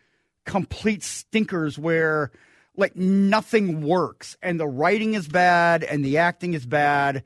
complete 0.45 1.03
stinkers 1.03 1.79
where 1.79 2.31
like 2.77 2.95
nothing 2.95 3.83
works, 3.83 4.37
and 4.43 4.61
the 4.61 4.69
writing 4.69 5.15
is 5.15 5.27
bad, 5.29 5.83
and 5.83 6.05
the 6.05 6.19
acting 6.19 6.55
is 6.55 6.65
bad. 6.67 7.25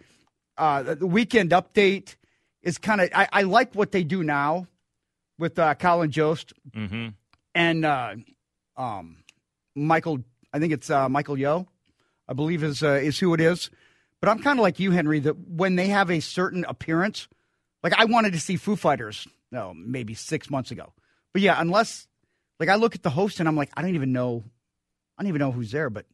Uh, 0.57 0.83
the- 0.83 0.95
the 0.97 1.07
weekend 1.07 1.51
update 1.51 2.17
is 2.63 2.79
kind 2.79 3.01
of. 3.01 3.11
I, 3.15 3.29
I 3.33 3.43
like 3.43 3.75
what 3.75 3.93
they 3.93 4.05
do 4.05 4.23
now 4.23 4.67
with 5.39 5.59
uh, 5.59 5.75
Colin 5.75 6.11
Jost 6.11 6.53
Mm-hmm. 6.75 7.09
and 7.55 7.85
uh, 7.85 8.15
um, 8.77 9.19
Michael. 9.75 10.21
I 10.53 10.59
think 10.59 10.73
it's 10.73 10.89
uh, 10.91 11.09
Michael 11.09 11.39
Yo. 11.39 11.67
I 12.31 12.33
believe 12.33 12.63
is 12.63 12.83
uh, 12.83 12.93
is 12.93 13.19
who 13.19 13.35
it 13.35 13.41
is. 13.41 13.71
But 14.21 14.29
I'm 14.29 14.43
kind 14.43 14.59
of 14.59 14.63
like 14.63 14.79
you, 14.79 14.93
Henry. 14.93 15.19
That 15.19 15.37
when 15.37 15.75
they 15.75 15.89
have 15.89 16.11
a 16.11 16.21
certain 16.21 16.65
appearance, 16.67 17.27
like 17.83 17.93
I 17.95 18.05
wanted 18.05 18.33
to 18.35 18.41
see 18.41 18.57
Foo 18.57 18.77
Fighters, 18.77 19.27
no, 19.51 19.75
maybe 19.75 20.15
six 20.15 20.49
months 20.49 20.71
ago. 20.71 20.93
But 21.33 21.43
yeah, 21.43 21.61
unless 21.61 22.07
like 22.61 22.69
I 22.69 22.77
look 22.77 22.95
at 22.95 23.03
the 23.03 23.11
host 23.11 23.41
and 23.41 23.49
I'm 23.49 23.57
like, 23.57 23.71
I 23.77 23.83
don't 23.83 23.97
even 23.97 24.13
know, 24.13 24.45
I 25.19 25.23
don't 25.23 25.29
even 25.29 25.41
know 25.41 25.51
who's 25.51 25.73
there. 25.73 25.91
But 25.91 26.07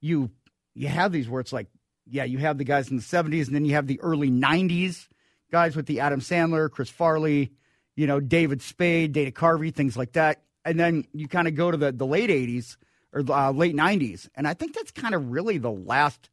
you 0.00 0.30
you 0.74 0.88
have 0.88 1.12
these 1.12 1.28
where 1.28 1.40
it's 1.40 1.52
like, 1.52 1.66
yeah, 2.06 2.24
you 2.24 2.38
have 2.38 2.56
the 2.56 2.64
guys 2.64 2.90
in 2.90 2.96
the 2.96 3.02
70s, 3.02 3.46
and 3.46 3.54
then 3.54 3.66
you 3.66 3.74
have 3.74 3.86
the 3.86 4.00
early 4.00 4.30
90s 4.30 5.08
guys 5.52 5.76
with 5.76 5.86
the 5.86 6.00
Adam 6.00 6.20
Sandler, 6.20 6.70
Chris 6.70 6.88
Farley, 6.88 7.52
you 7.96 8.06
know, 8.06 8.20
David 8.20 8.62
Spade, 8.62 9.12
Dana 9.12 9.32
Carvey, 9.32 9.74
things 9.74 9.96
like 9.96 10.12
that. 10.12 10.42
And 10.64 10.78
then 10.78 11.04
you 11.12 11.28
kind 11.28 11.48
of 11.48 11.54
go 11.54 11.70
to 11.70 11.76
the, 11.76 11.92
the 11.92 12.06
late 12.06 12.30
80s 12.30 12.76
or 13.12 13.22
uh, 13.28 13.50
late 13.52 13.74
90s. 13.74 14.28
And 14.34 14.46
I 14.46 14.54
think 14.54 14.74
that's 14.74 14.90
kind 14.90 15.14
of 15.14 15.30
really 15.30 15.58
the 15.58 15.70
last 15.70 16.30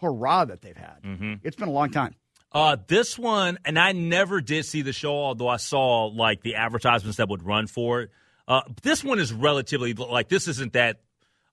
hurrah 0.00 0.44
that 0.46 0.62
they've 0.62 0.76
had. 0.76 1.02
Mm-hmm. 1.04 1.34
It's 1.42 1.56
been 1.56 1.68
a 1.68 1.72
long 1.72 1.90
time. 1.90 2.14
Uh, 2.52 2.76
this 2.86 3.18
one, 3.18 3.58
and 3.64 3.78
I 3.78 3.92
never 3.92 4.40
did 4.40 4.64
see 4.64 4.82
the 4.82 4.92
show, 4.92 5.12
although 5.12 5.48
I 5.48 5.56
saw 5.56 6.06
like 6.06 6.42
the 6.42 6.54
advertisements 6.54 7.16
that 7.16 7.28
would 7.28 7.44
run 7.44 7.66
for 7.66 8.02
it. 8.02 8.10
Uh, 8.46 8.60
this 8.82 9.02
one 9.02 9.18
is 9.18 9.32
relatively 9.32 9.92
like 9.92 10.28
this 10.28 10.46
isn't 10.46 10.74
that. 10.74 11.00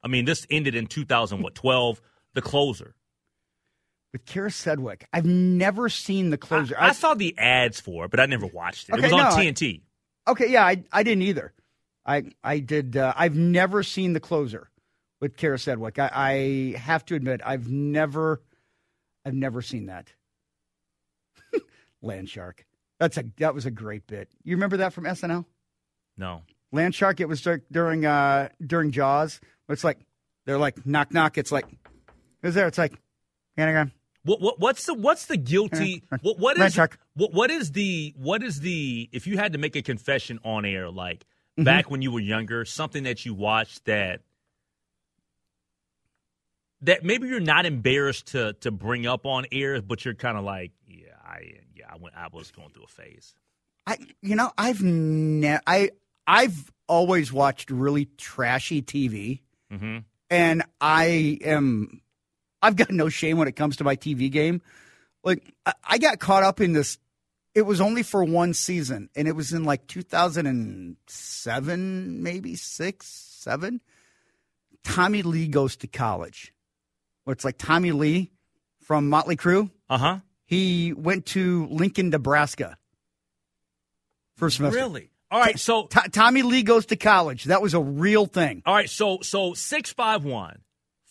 I 0.04 0.08
mean, 0.08 0.26
this 0.26 0.46
ended 0.50 0.76
in 0.76 0.88
2012. 0.88 2.02
The 2.34 2.42
closer. 2.42 2.96
With 4.14 4.26
Kyra 4.26 4.52
Sedgwick, 4.54 5.08
I've 5.12 5.26
never 5.26 5.90
seen 5.90 6.30
the 6.30 6.38
closer. 6.38 6.76
I, 6.78 6.90
I 6.90 6.92
saw 6.92 7.14
the 7.14 7.38
ads 7.38 7.80
for 7.80 8.06
it, 8.06 8.12
but 8.12 8.20
I 8.20 8.26
never 8.26 8.46
watched 8.46 8.90
it. 8.90 8.94
Okay, 8.94 9.08
it 9.08 9.12
was 9.12 9.14
on 9.14 9.20
no, 9.20 9.36
I- 9.36 9.46
TNT. 9.46 9.82
Okay, 10.28 10.52
yeah, 10.52 10.66
I, 10.66 10.84
I 10.92 11.04
didn't 11.04 11.24
either. 11.24 11.54
I 12.12 12.24
I 12.44 12.60
did. 12.60 12.98
Uh, 12.98 13.14
I've 13.16 13.36
never 13.36 13.84
seen 13.84 14.14
the 14.14 14.20
closer 14.20 14.70
with 15.20 15.38
Kyra 15.38 15.60
Sedgwick. 15.60 16.00
I, 16.00 16.10
I 16.14 16.80
have 16.80 17.06
to 17.06 17.16
admit, 17.16 17.42
I've 17.46 17.70
never, 17.70 18.42
I've 19.26 19.36
never 19.36 19.62
seen 19.62 19.86
that. 19.86 20.12
Land 22.02 22.30
Shark. 22.30 22.66
That's 23.00 23.18
a 23.18 23.24
that 23.38 23.56
was 23.56 23.66
a 23.66 23.72
great 23.72 24.08
bit. 24.08 24.30
You 24.44 24.56
remember 24.56 24.78
that 24.78 24.94
from 24.94 25.06
SNL? 25.06 25.46
no. 26.18 26.44
Land 26.74 26.96
Shark. 26.96 27.20
It 27.20 27.28
was 27.28 27.46
during 27.72 28.06
uh 28.06 28.48
during 28.66 28.92
Jaws. 28.92 29.42
It's 29.68 29.84
like 29.84 30.00
they're 30.46 30.58
like 30.58 30.86
knock 30.86 31.14
knock. 31.14 31.38
It's 31.38 31.52
like 31.52 31.66
who's 32.42 32.54
there? 32.54 32.68
It's 32.68 32.78
like 32.78 32.94
anagram. 33.58 33.92
What, 34.24 34.40
what 34.40 34.60
what's 34.60 34.86
the 34.86 34.94
what's 34.94 35.26
the 35.26 35.36
guilty 35.36 36.04
what 36.22 36.40
what 36.40 36.58
is 36.58 36.78
what 37.16 37.34
what 37.34 37.52
is 37.52 37.72
the 37.72 38.14
what 38.16 38.44
is 38.44 38.60
the 38.62 39.10
if 39.12 39.28
you 39.28 39.38
had 39.38 39.52
to 39.54 39.58
make 39.58 39.76
a 39.76 39.82
confession 39.82 40.40
on 40.46 40.64
air 40.64 40.90
like 40.90 41.26
Mm-hmm. 41.62 41.76
back 41.76 41.92
when 41.92 42.02
you 42.02 42.12
were 42.12 42.20
younger 42.20 42.66
something 42.66 43.04
that 43.04 43.26
you 43.26 43.34
watched 43.34 43.86
that 43.86 44.22
that 46.82 47.04
maybe 47.04 47.28
you're 47.28 47.40
not 47.40 47.66
embarrassed 47.66 48.28
to 48.28 48.54
to 48.62 48.72
bring 48.72 49.06
up 49.06 49.26
on 49.26 49.46
air 49.52 49.82
but 49.82 50.04
you're 50.06 50.14
kind 50.14 50.38
of 50.38 50.44
like 50.44 50.72
yeah 50.88 51.14
I 51.24 51.54
yeah 51.76 51.86
I 51.90 51.98
went 51.98 52.16
I 52.16 52.28
was 52.32 52.52
going 52.52 52.70
through 52.70 52.86
a 52.86 52.88
phase 52.88 53.34
I 53.88 53.98
you 54.22 54.36
know 54.36 54.52
I've 54.58 54.82
ne- 54.82 55.60
I 55.66 55.92
I've 56.28 56.72
always 56.88 57.34
watched 57.34 57.72
really 57.72 58.06
trashy 58.18 58.82
TV, 58.82 59.40
mm-hmm. 59.72 60.00
and 60.30 60.64
I 60.80 61.40
am 61.44 62.02
I've 62.62 62.76
got 62.76 62.92
no 62.92 63.10
shame 63.10 63.38
when 63.38 63.48
it 63.48 63.56
comes 63.56 63.78
to 63.78 63.84
my 63.84 63.96
TV 63.96 64.30
game. 64.30 64.62
Like 65.24 65.54
I, 65.66 65.74
I 65.84 65.98
got 65.98 66.20
caught 66.20 66.44
up 66.44 66.62
in 66.62 66.74
this. 66.74 66.98
It 67.54 67.64
was 67.64 67.82
only 67.82 68.02
for 68.04 68.24
one 68.24 68.54
season, 68.54 69.10
and 69.16 69.28
it 69.28 69.36
was 69.36 69.52
in 69.52 69.66
like 69.66 69.86
2007, 69.88 72.24
maybe 72.24 72.56
six, 72.56 73.08
seven. 73.08 73.82
Tommy 74.84 75.22
Lee 75.22 75.48
goes 75.48 75.76
to 75.78 75.88
college. 75.88 76.54
Where 77.24 77.34
it's 77.34 77.46
like 77.46 77.58
Tommy 77.58 77.92
Lee 77.92 78.32
from 78.80 79.10
Motley 79.10 79.36
Crue. 79.38 79.70
uh-huh 79.90 80.20
He 80.46 80.94
went 80.94 81.26
to 81.28 81.68
Lincoln, 81.70 82.10
Nebraska 82.10 82.78
for 84.38 84.48
a 84.48 84.52
semester. 84.52 84.80
really 84.80 85.10
all 85.30 85.40
right 85.40 85.60
so 85.60 85.86
To- 85.88 86.10
Tommy 86.12 86.42
Lee 86.42 86.64
goes 86.64 86.88
to 86.88 86.96
college. 86.96 87.44
That 87.46 87.62
was 87.62 87.74
a 87.76 87.80
real 87.80 88.26
thing. 88.26 88.64
all 88.66 88.74
right 88.74 88.90
so 88.90 89.20
so 89.22 89.54
651 89.54 90.62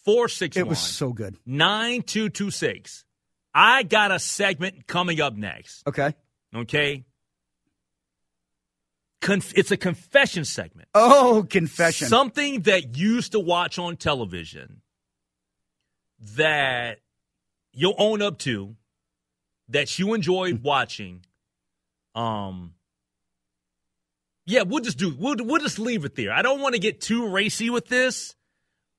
461 0.04 0.66
It 0.66 0.68
was 0.68 0.78
so 0.80 1.12
good. 1.12 1.36
9226 1.46 3.04
I 3.54 3.84
got 3.84 4.10
a 4.10 4.18
segment 4.18 4.88
coming 4.88 5.20
up 5.20 5.36
next 5.36 5.86
Okay. 5.86 6.12
Okay. 6.54 7.04
Conf- 9.20 9.56
it's 9.56 9.70
a 9.70 9.76
confession 9.76 10.44
segment. 10.44 10.88
Oh, 10.94 11.46
confession. 11.48 12.08
Something 12.08 12.62
that 12.62 12.96
you 12.96 13.14
used 13.14 13.32
to 13.32 13.40
watch 13.40 13.78
on 13.78 13.96
television 13.96 14.80
that 16.36 17.00
you'll 17.72 17.94
own 17.98 18.22
up 18.22 18.38
to, 18.40 18.76
that 19.68 19.98
you 19.98 20.14
enjoyed 20.14 20.62
watching. 20.62 21.24
Um, 22.14 22.74
yeah, 24.46 24.62
we'll 24.62 24.82
just 24.82 24.98
do. 24.98 25.14
We'll 25.16 25.36
we'll 25.38 25.60
just 25.60 25.78
leave 25.78 26.04
it 26.04 26.16
there. 26.16 26.32
I 26.32 26.42
don't 26.42 26.60
want 26.60 26.74
to 26.74 26.80
get 26.80 27.00
too 27.00 27.28
racy 27.28 27.70
with 27.70 27.88
this, 27.88 28.34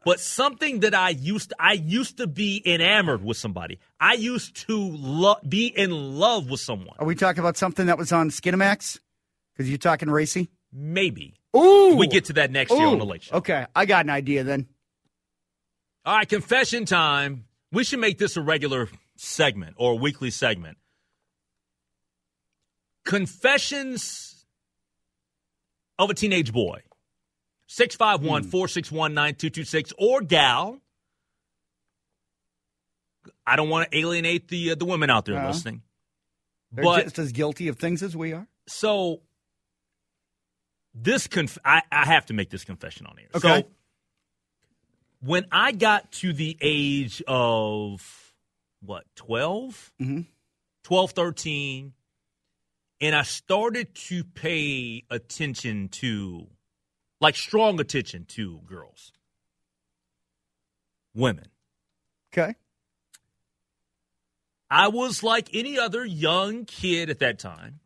but 0.04 0.20
something 0.20 0.80
that 0.82 0.94
I 0.96 1.10
used 1.10 1.50
to, 1.50 1.56
I 1.60 1.74
used 1.74 2.18
to 2.18 2.28
be 2.28 2.62
enamored 2.66 3.24
with 3.24 3.38
somebody. 3.38 3.80
I 4.00 4.14
used 4.14 4.56
to 4.68 4.78
lo- 4.78 5.38
be 5.48 5.68
in 5.68 5.92
love 5.92 6.50
with 6.50 6.60
someone. 6.60 6.96
Are 7.00 7.06
we 7.06 7.16
talking 7.16 7.40
about 7.40 7.58
something 7.58 7.86
that 7.86 7.98
was 7.98 8.12
on 8.12 8.30
Skinamax? 8.30 9.00
Because 9.54 9.70
you're 9.70 9.78
talking 9.78 10.10
racy. 10.10 10.50
Maybe. 10.74 11.36
Ooh. 11.56 11.96
We 11.98 12.08
get 12.08 12.26
to 12.26 12.34
that 12.34 12.52
next 12.52 12.72
year 12.72 12.88
on 12.88 12.98
the 12.98 13.06
Lake 13.06 13.24
Show. 13.24 13.38
Okay, 13.38 13.66
I 13.76 13.86
got 13.86 14.06
an 14.06 14.10
idea 14.10 14.44
then. 14.44 14.68
All 16.06 16.16
right, 16.16 16.28
confession 16.28 16.86
time. 16.86 17.46
We 17.72 17.84
should 17.84 18.00
make 18.00 18.18
this 18.18 18.38
a 18.38 18.42
regular 18.42 18.90
segment 19.18 19.76
or 19.78 19.94
a 19.94 19.96
weekly 19.96 20.32
segment. 20.32 20.78
Confessions 23.06 24.46
of 26.00 26.10
a 26.10 26.14
teenage 26.14 26.52
boy. 26.52 26.82
651 27.74 28.44
461 28.44 29.14
9226 29.14 29.94
or 29.98 30.20
gal. 30.22 30.82
I 33.48 33.56
don't 33.56 33.70
want 33.70 33.90
to 33.92 33.98
alienate 33.98 34.50
the 34.50 34.72
uh, 34.72 34.76
the 34.76 34.84
women 34.86 35.10
out 35.10 35.24
there 35.26 35.38
Uh-huh. 35.38 35.48
listening. 35.48 35.82
They're 36.74 36.84
But 36.84 37.04
just 37.04 37.20
as 37.20 37.32
guilty 37.32 37.70
of 37.70 37.78
things 37.80 38.04
as 38.04 38.16
we 38.16 38.34
are. 38.34 38.48
so 38.68 39.22
this 40.94 41.28
conf- 41.28 41.58
I, 41.64 41.82
I 41.92 42.06
have 42.06 42.26
to 42.26 42.34
make 42.34 42.50
this 42.50 42.66
confession 42.66 43.06
on 43.06 43.16
here. 43.18 43.30
Okay. 43.36 43.62
So 43.62 43.68
when 45.22 45.46
I 45.52 45.72
got 45.72 46.12
to 46.14 46.34
the 46.34 46.58
age 46.60 47.24
of 47.28 48.34
what 48.82 49.06
12 49.16 49.94
Mhm. 50.02 50.26
12 50.84 51.12
13 51.12 51.94
and 53.00 53.16
I 53.16 53.22
started 53.24 53.96
to 54.10 54.26
pay 54.26 55.04
attention 55.10 55.88
to 55.90 56.48
like 57.22 57.36
strong 57.36 57.80
attention 57.80 58.26
to 58.26 58.60
girls 58.68 59.14
women. 61.14 61.46
Okay. 62.34 62.56
I 64.70 64.88
was 64.88 65.22
like 65.22 65.50
any 65.54 65.78
other 65.78 66.06
young 66.06 66.64
kid 66.66 67.10
at 67.10 67.20
that 67.20 67.40
time 67.40 67.80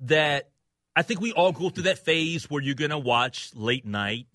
that 0.00 0.50
I 0.94 1.02
think 1.02 1.20
we 1.20 1.32
all 1.32 1.52
go 1.52 1.68
through 1.68 1.84
that 1.84 1.98
phase 1.98 2.48
where 2.48 2.62
you're 2.62 2.76
going 2.76 2.92
to 2.92 2.98
watch 2.98 3.50
late 3.54 3.84
night 3.84 4.26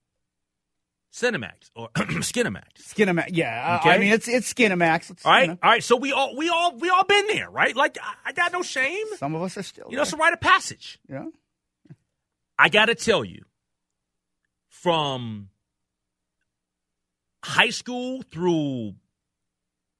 Cinemax 1.13 1.71
or 1.75 1.87
Skinemax. 1.95 2.63
Skinemax. 2.81 3.29
Yeah. 3.31 3.77
Okay. 3.79 3.89
I 3.89 3.97
mean, 3.99 4.11
it's 4.11 4.27
it's 4.27 4.53
Skinemax. 4.53 5.11
It's, 5.11 5.25
All 5.25 5.31
right, 5.31 5.41
you 5.43 5.47
know, 5.47 5.57
all 5.63 5.69
right. 5.69 5.83
So 5.83 5.95
we 5.95 6.11
all 6.11 6.35
we 6.35 6.49
all 6.49 6.75
we 6.77 6.89
all 6.89 7.05
been 7.05 7.27
there, 7.27 7.49
right? 7.49 7.73
Like 7.73 7.97
I, 8.03 8.15
I 8.25 8.31
got 8.33 8.51
no 8.51 8.61
shame. 8.63 9.05
some 9.15 9.33
of 9.33 9.41
us 9.41 9.57
are 9.57 9.63
still. 9.63 9.87
You 9.89 9.95
know, 9.95 10.01
it's 10.01 10.11
a 10.11 10.17
rite 10.17 10.33
of 10.33 10.41
passage. 10.41 10.99
yeah. 11.07 11.27
I 12.57 12.69
got 12.69 12.85
to 12.85 12.95
tell 12.95 13.23
you, 13.25 13.43
from 14.69 15.49
high 17.43 17.69
school 17.69 18.21
through 18.31 18.93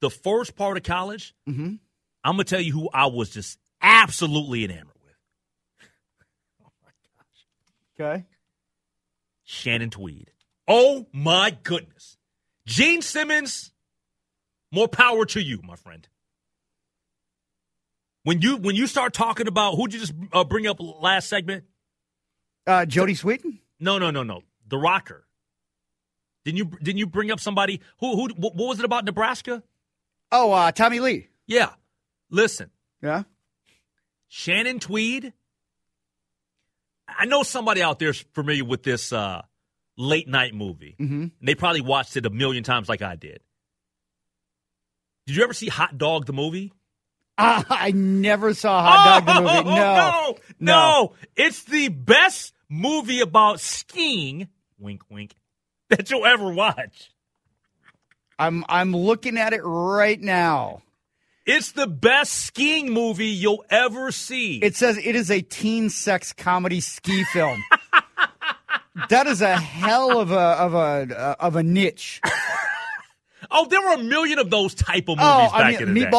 the 0.02 0.10
first 0.10 0.56
part 0.56 0.78
of 0.78 0.84
college, 0.84 1.34
Mm-hmm. 1.48 1.76
I'm 2.24 2.34
gonna 2.34 2.44
tell 2.44 2.60
you 2.62 2.74
who 2.74 2.90
I 2.92 3.06
was 3.06 3.30
just 3.30 3.60
absolutely 3.82 4.64
enamored 4.66 4.88
with. 5.04 5.14
Okay. 8.00 8.26
Shannon 9.44 9.90
Tweed. 9.92 10.32
Oh 10.68 11.06
my 11.14 11.56
goodness. 11.64 12.18
Gene 12.66 13.02
Simmons, 13.04 13.72
more 14.72 14.88
power 14.88 15.26
to 15.28 15.40
you, 15.42 15.62
my 15.64 15.76
friend. 15.76 16.08
When 18.24 18.42
you 18.42 18.58
when 18.58 18.76
you 18.76 18.88
start 18.88 19.14
talking 19.14 19.48
about 19.48 19.76
who'd 19.76 19.94
you 19.94 20.00
just 20.00 20.14
uh, 20.34 20.44
bring 20.44 20.66
up 20.66 20.78
last 20.80 21.30
segment? 21.30 21.64
Uh, 22.68 22.86
Jodie 22.88 23.18
Sweetin. 23.18 23.60
No, 23.80 23.98
no, 23.98 24.12
no, 24.12 24.24
no. 24.24 24.42
The 24.68 24.78
Rocker. 24.78 25.26
Didn't 26.44 26.58
you 26.58 26.66
didn't 26.66 26.98
you 27.00 27.08
bring 27.08 27.32
up 27.32 27.40
somebody 27.40 27.82
who 28.00 28.16
who 28.16 28.30
what 28.38 28.56
was 28.56 28.80
it 28.80 28.86
about 28.86 29.06
Nebraska? 29.06 29.64
Oh, 30.32 30.52
uh, 30.52 30.72
Tommy 30.72 31.00
Lee. 31.00 31.28
Yeah. 31.48 31.70
Listen, 32.30 32.70
Yeah. 33.02 33.24
Shannon 34.28 34.80
Tweed. 34.80 35.32
I 37.08 37.26
know 37.26 37.44
somebody 37.44 37.82
out 37.84 38.00
there's 38.00 38.26
familiar 38.34 38.66
with 38.66 38.82
this 38.84 39.14
uh, 39.14 39.44
late 39.98 40.28
night 40.28 40.54
movie. 40.56 40.96
Mm-hmm. 41.00 41.28
They 41.42 41.56
probably 41.56 41.82
watched 41.82 42.18
it 42.18 42.26
a 42.26 42.30
million 42.32 42.64
times 42.64 42.90
like 42.90 43.02
I 43.04 43.16
did. 43.16 43.42
Did 45.28 45.36
you 45.38 45.44
ever 45.44 45.54
see 45.54 45.68
Hot 45.70 45.98
Dog 45.98 46.26
the 46.26 46.34
movie? 46.34 46.74
Uh, 47.38 47.64
I 47.70 47.92
never 47.92 48.54
saw 48.54 48.82
Hot 48.84 49.26
Dog 49.26 49.36
the 49.36 49.42
movie. 49.42 49.70
Oh, 49.70 49.76
No. 49.76 50.38
no, 50.60 50.74
no. 51.12 51.14
It's 51.36 51.64
the 51.64 51.90
best 51.90 52.54
movie 52.70 53.22
about 53.22 53.60
skiing, 53.60 54.48
wink, 54.80 55.04
wink, 55.10 55.36
that 55.90 56.10
you'll 56.10 56.26
ever 56.26 56.52
watch. 56.52 57.12
I'm 58.38 58.66
I'm 58.68 58.96
looking 58.96 59.38
at 59.38 59.54
it 59.54 59.62
right 59.64 60.20
now. 60.20 60.82
It's 61.46 61.74
the 61.74 61.88
best 61.88 62.34
skiing 62.34 62.92
movie 62.92 63.28
you'll 63.28 63.64
ever 63.70 64.12
see. 64.12 64.58
It 64.58 64.76
says 64.76 64.98
it 64.98 65.16
is 65.16 65.30
a 65.30 65.42
teen 65.42 65.90
sex 65.90 66.34
comedy 66.34 66.82
ski 66.82 67.24
film. 67.26 67.64
that 69.10 69.28
is 69.28 69.42
a 69.42 69.56
hell 69.56 70.20
of 70.20 70.32
a 70.32 70.40
of 70.40 70.74
a 70.74 71.18
uh, 71.18 71.36
of 71.40 71.56
a 71.56 71.64
niche. 71.64 72.20
oh, 73.52 73.68
there 73.68 73.80
were 73.82 73.94
a 73.94 74.04
million 74.04 74.40
of 74.40 74.50
those 74.50 74.74
type 74.74 75.08
of 75.08 75.18
movies 75.18 75.22
Oh, 75.24 75.52
back 75.52 75.54
I 75.54 75.72
mean 75.72 75.82
in 75.90 75.94
the 75.94 76.00
day. 76.02 76.10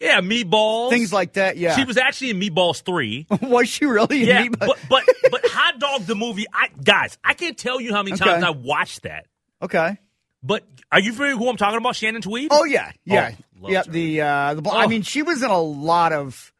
Yeah, 0.00 0.20
Meatballs. 0.22 0.90
things 0.90 1.12
like 1.12 1.34
that. 1.34 1.56
Yeah. 1.58 1.76
She 1.76 1.84
was 1.84 1.96
actually 1.98 2.30
in 2.30 2.40
Meatballs 2.40 2.82
3. 2.82 3.26
was 3.42 3.68
she 3.68 3.84
really? 3.84 4.22
in 4.22 4.28
Yeah, 4.28 4.48
but, 4.58 4.78
but 4.88 5.04
but 5.30 5.40
Hot 5.44 5.78
Dog 5.78 6.02
the 6.06 6.14
movie, 6.14 6.46
I 6.52 6.68
guys, 6.82 7.18
I 7.22 7.34
can't 7.34 7.56
tell 7.58 7.80
you 7.80 7.92
how 7.92 8.02
many 8.02 8.16
times 8.16 8.42
Okay. 8.42 8.46
I 8.46 8.50
watched 8.50 9.02
that. 9.02 9.26
okay. 9.62 9.98
But 10.42 10.64
are 10.90 11.00
you 11.00 11.12
familiar 11.12 11.34
with 11.36 11.42
who 11.44 11.50
I'm 11.50 11.58
talking 11.58 11.76
about? 11.76 11.96
Shannon 11.96 12.22
Tweed? 12.22 12.48
Oh 12.50 12.64
yeah, 12.64 12.92
yeah, 13.04 13.32
Oh, 13.62 13.68
yeah. 13.68 13.82
her. 13.84 13.90
The 13.92 14.20
uh, 14.22 14.54
the. 14.54 14.62
bl- 14.62 14.70
I 14.70 14.84
Oh. 14.86 14.88
mean, 14.88 15.02
she 15.02 15.20
was 15.22 15.42
in 15.42 15.50
a 15.50 15.60
lot 15.60 16.14
of. 16.14 16.50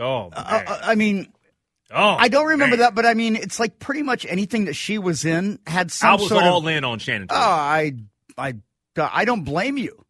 Oh, 0.00 0.30
Uh, 0.32 0.62
uh, 0.66 0.80
I 0.82 0.96
mean, 0.96 1.32
oh, 1.92 2.16
I 2.18 2.26
don't 2.26 2.46
remember 2.48 2.76
man. 2.76 2.80
that, 2.86 2.96
but 2.96 3.06
I 3.06 3.14
mean, 3.14 3.36
it's 3.36 3.60
like 3.60 3.78
pretty 3.78 4.02
much 4.02 4.26
anything 4.28 4.64
that 4.64 4.74
she 4.74 4.98
was 4.98 5.24
in 5.24 5.60
had 5.64 5.92
some 5.92 6.10
I 6.10 6.14
was 6.14 6.28
sort 6.28 6.42
all 6.42 6.66
of. 6.66 6.66
in 6.66 6.82
on 6.84 6.98
Shannon 6.98 7.28
Tweed. 7.28 7.38
Oh, 7.38 7.40
I, 7.40 7.92
I, 8.36 8.54
I 8.96 9.24
don't 9.24 9.44
blame 9.44 9.76
you. 9.78 10.04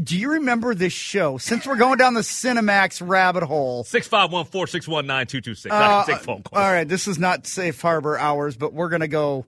Do 0.00 0.16
you 0.16 0.32
remember 0.34 0.74
this 0.74 0.92
show? 0.92 1.36
Since 1.38 1.66
we're 1.66 1.76
going 1.76 1.98
down 1.98 2.14
the 2.14 2.20
Cinemax 2.20 3.06
rabbit 3.06 3.42
hole, 3.42 3.82
651 3.84 4.44
461 4.46 5.06
9226. 5.06 5.72
I 5.74 5.78
Uh, 5.84 6.04
can 6.04 6.14
take 6.14 6.24
phone 6.24 6.42
calls. 6.42 6.62
All 6.64 6.72
right, 6.72 6.86
this 6.88 7.08
is 7.08 7.18
not 7.18 7.46
safe 7.46 7.80
harbor 7.80 8.16
hours, 8.16 8.56
but 8.56 8.72
we're 8.72 8.88
gonna 8.88 9.08
go. 9.08 9.46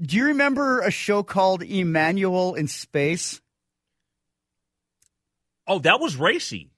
Do 0.00 0.16
you 0.16 0.26
remember 0.26 0.80
a 0.80 0.90
show 0.92 1.22
called 1.24 1.62
Emmanuelle 1.62 2.56
in 2.56 2.68
Space? 2.68 3.40
Oh, 5.66 5.80
that 5.80 5.98
was 6.00 6.16
racy. 6.16 6.70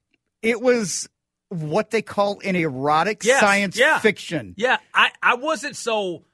It 0.43 0.61
was 0.61 1.09
what 1.49 1.91
they 1.91 2.03
call 2.03 2.41
an 2.43 2.57
erotic 2.57 3.23
Yes, 3.25 3.41
science 3.41 3.79
yeah. 3.79 3.99
fiction. 3.99 4.55
Yeah, 4.57 4.79
I, 4.95 5.11
I 5.23 5.35
wasn't 5.35 5.77
so. 5.77 6.25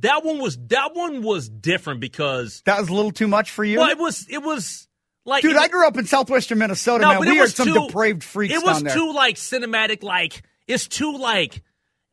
That 0.00 0.24
one 0.24 0.38
was 0.38 0.58
that 0.68 0.94
one 0.94 1.22
was 1.22 1.48
different 1.48 2.00
because 2.00 2.62
That 2.66 2.80
was 2.80 2.88
a 2.88 2.94
little 2.94 3.12
too 3.12 3.28
much 3.28 3.50
for 3.50 3.64
you, 3.64 3.78
well, 3.78 3.90
it 3.90 3.98
was 3.98 4.26
it 4.28 4.42
was 4.42 4.85
like 5.26 5.42
dude. 5.42 5.52
it 5.52 5.58
I 5.58 5.68
grew 5.68 5.86
up 5.86 5.96
in 5.98 6.06
southwestern 6.06 6.58
Minnesota. 6.58 7.02
No, 7.02 7.08
man, 7.10 7.20
we 7.20 7.38
are 7.38 7.42
was 7.42 7.54
some 7.54 7.66
too- 7.68 7.86
depraved 7.86 8.24
freaks 8.24 8.54
It 8.54 8.64
was 8.64 8.82
too 8.82 9.12
like 9.12 9.36
cinematic, 9.36 10.02
like 10.02 10.42
it's 10.66 10.88
too 10.88 11.18
like 11.18 11.62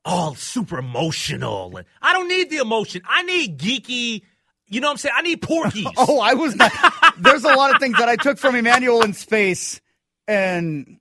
oh 0.04 0.34
super 0.34 0.80
emotional, 0.80 1.78
and 1.78 1.86
I 2.02 2.14
don't 2.14 2.28
need 2.28 2.50
the 2.50 2.58
emotion. 2.58 3.02
I 3.08 3.24
need 3.24 3.58
geeky. 3.58 4.24
You 4.68 4.82
know 4.82 4.88
what 4.88 4.92
I'm 4.92 4.98
saying? 4.98 5.16
I 5.16 5.22
need 5.22 5.42
Porky's. 5.42 5.86
Oh, 5.98 6.20
I 6.20 6.34
was 6.34 6.56
not. 6.56 6.72
There's 7.20 7.44
a 7.44 7.54
lot 7.54 7.74
of 7.76 7.80
things 7.80 7.98
that 8.00 8.10
I 8.10 8.16
took 8.16 8.38
from 8.40 8.56
Emmanuelle 8.56 9.04
in 9.06 9.14
Space, 9.14 9.80
and 10.28 11.00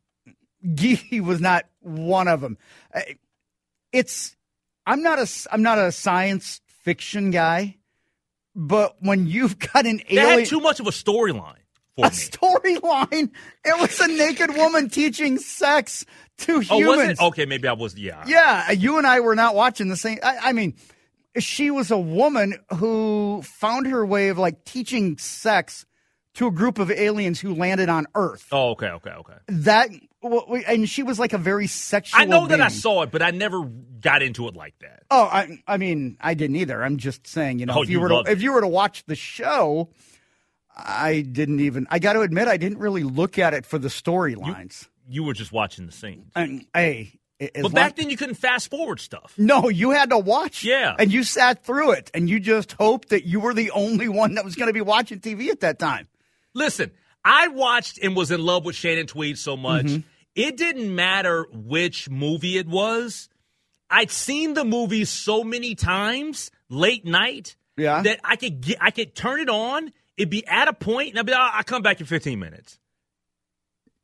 geeky 0.64 1.20
was 1.22 1.40
not 1.40 1.64
one 1.80 2.28
of 2.28 2.40
them. 2.40 2.58
Eh, 2.92 3.14
it's 3.92 4.36
I'm 4.86 5.02
not 5.02 5.18
a 5.18 5.26
I'm 5.50 5.62
not 5.62 5.78
a 5.78 5.90
science 5.92 6.60
fiction 6.82 7.30
guy, 7.30 7.76
but 8.54 8.96
when 9.00 9.26
you've 9.26 9.58
got 9.58 9.86
an 9.86 10.02
They 10.08 10.16
had 10.16 10.32
alien 10.32 10.48
too 10.48 10.60
much 10.60 10.80
of 10.80 10.86
a 10.86 10.90
storyline 10.90 11.56
for 11.96 12.06
a 12.06 12.10
storyline, 12.10 13.30
it 13.64 13.80
was 13.80 14.00
a 14.00 14.08
naked 14.08 14.54
woman 14.56 14.88
teaching 14.88 15.38
sex 15.38 16.04
to 16.38 16.60
humans. 16.60 16.70
oh, 16.70 16.96
was 16.96 17.08
it? 17.08 17.20
Okay, 17.20 17.46
maybe 17.46 17.68
I 17.68 17.72
was. 17.72 17.96
Yeah. 17.98 18.24
Yeah, 18.26 18.70
you 18.72 18.98
and 18.98 19.06
I 19.06 19.20
were 19.20 19.34
not 19.34 19.54
watching 19.54 19.88
the 19.88 19.96
same. 19.96 20.18
I, 20.22 20.38
I 20.44 20.52
mean, 20.52 20.74
she 21.38 21.70
was 21.70 21.90
a 21.90 21.98
woman 21.98 22.54
who 22.76 23.42
found 23.42 23.86
her 23.86 24.04
way 24.04 24.28
of 24.28 24.38
like 24.38 24.64
teaching 24.64 25.18
sex 25.18 25.86
to 26.34 26.46
a 26.46 26.50
group 26.50 26.78
of 26.78 26.90
aliens 26.90 27.40
who 27.40 27.54
landed 27.54 27.88
on 27.90 28.06
Earth. 28.14 28.46
Oh, 28.52 28.70
okay, 28.70 28.88
okay, 28.88 29.10
okay. 29.10 29.34
That 29.48 29.90
and 30.66 30.88
she 30.88 31.02
was 31.02 31.18
like 31.18 31.32
a 31.32 31.38
very 31.38 31.66
sexual. 31.66 32.20
I 32.20 32.24
know 32.24 32.46
that 32.46 32.60
I 32.60 32.68
saw 32.68 33.02
it, 33.02 33.10
but 33.10 33.22
I 33.22 33.32
never 33.32 33.64
got 33.64 34.22
into 34.22 34.48
it 34.48 34.54
like 34.54 34.74
that. 34.80 35.02
Oh, 35.10 35.24
I, 35.24 35.58
I 35.66 35.76
mean, 35.76 36.16
I 36.20 36.34
didn't 36.34 36.56
either. 36.56 36.82
I'm 36.82 36.96
just 36.96 37.26
saying, 37.26 37.58
you 37.58 37.66
know, 37.66 37.74
Oh, 37.76 37.82
if 37.82 37.90
you, 37.90 37.98
you 37.98 38.00
were 38.00 38.08
to, 38.08 38.30
if 38.30 38.40
you 38.40 38.52
were 38.52 38.60
to 38.60 38.68
watch 38.68 39.04
the 39.06 39.14
show, 39.16 39.90
I 40.76 41.20
didn't 41.20 41.60
even. 41.60 41.86
I 41.90 41.98
got 41.98 42.14
to 42.14 42.20
admit, 42.20 42.48
I 42.48 42.56
didn't 42.56 42.78
really 42.78 43.02
look 43.02 43.38
at 43.38 43.54
it 43.54 43.66
for 43.66 43.78
the 43.78 43.88
storylines. 43.88 44.88
You 45.08 45.24
were 45.24 45.34
just 45.34 45.52
watching 45.52 45.86
the 45.86 45.92
scene. 45.92 46.30
And 46.34 46.64
hey, 46.74 47.18
But 47.38 47.56
long- 47.64 47.72
back 47.72 47.96
then, 47.96 48.08
you 48.08 48.16
couldn't 48.16 48.36
fast 48.36 48.70
forward 48.70 49.00
stuff. 49.00 49.34
No, 49.36 49.68
you 49.68 49.90
had 49.90 50.10
to 50.10 50.18
watch. 50.18 50.64
Yeah. 50.64 50.94
And 50.98 51.12
you 51.12 51.24
sat 51.24 51.64
through 51.64 51.92
it 51.92 52.10
and 52.14 52.28
you 52.30 52.40
just 52.40 52.72
hoped 52.72 53.10
that 53.10 53.24
you 53.24 53.40
were 53.40 53.52
the 53.52 53.70
only 53.72 54.08
one 54.08 54.34
that 54.36 54.44
was 54.44 54.54
going 54.54 54.68
to 54.68 54.72
be 54.72 54.80
watching 54.80 55.18
TV 55.20 55.48
at 55.48 55.60
that 55.60 55.78
time. 55.78 56.08
Listen, 56.54 56.92
I 57.24 57.48
watched 57.48 57.98
and 58.02 58.16
was 58.16 58.30
in 58.30 58.42
love 58.42 58.64
with 58.64 58.74
Shannon 58.76 59.06
Tweed 59.06 59.38
so 59.38 59.56
much. 59.56 59.86
Mm-hmm. 59.86 60.00
It 60.34 60.56
didn't 60.56 60.94
matter 60.94 61.46
which 61.52 62.08
movie 62.08 62.56
it 62.56 62.66
was. 62.66 63.28
I'd 63.90 64.10
seen 64.10 64.54
the 64.54 64.64
movie 64.64 65.04
so 65.04 65.44
many 65.44 65.74
times 65.74 66.50
late 66.70 67.04
night 67.04 67.56
Yeah. 67.76 68.00
that 68.02 68.20
I 68.24 68.36
could 68.36 68.62
get, 68.62 68.78
I 68.80 68.90
could 68.90 69.14
turn 69.14 69.40
it 69.40 69.50
on. 69.50 69.92
It'd 70.16 70.30
be 70.30 70.46
at 70.46 70.68
a 70.68 70.72
point, 70.72 71.10
and 71.10 71.18
I'd 71.18 71.26
be, 71.26 71.32
I'll, 71.32 71.40
oh, 71.40 71.50
I'll 71.54 71.64
come 71.64 71.82
back 71.82 72.00
in 72.00 72.06
15 72.06 72.38
minutes. 72.38 72.78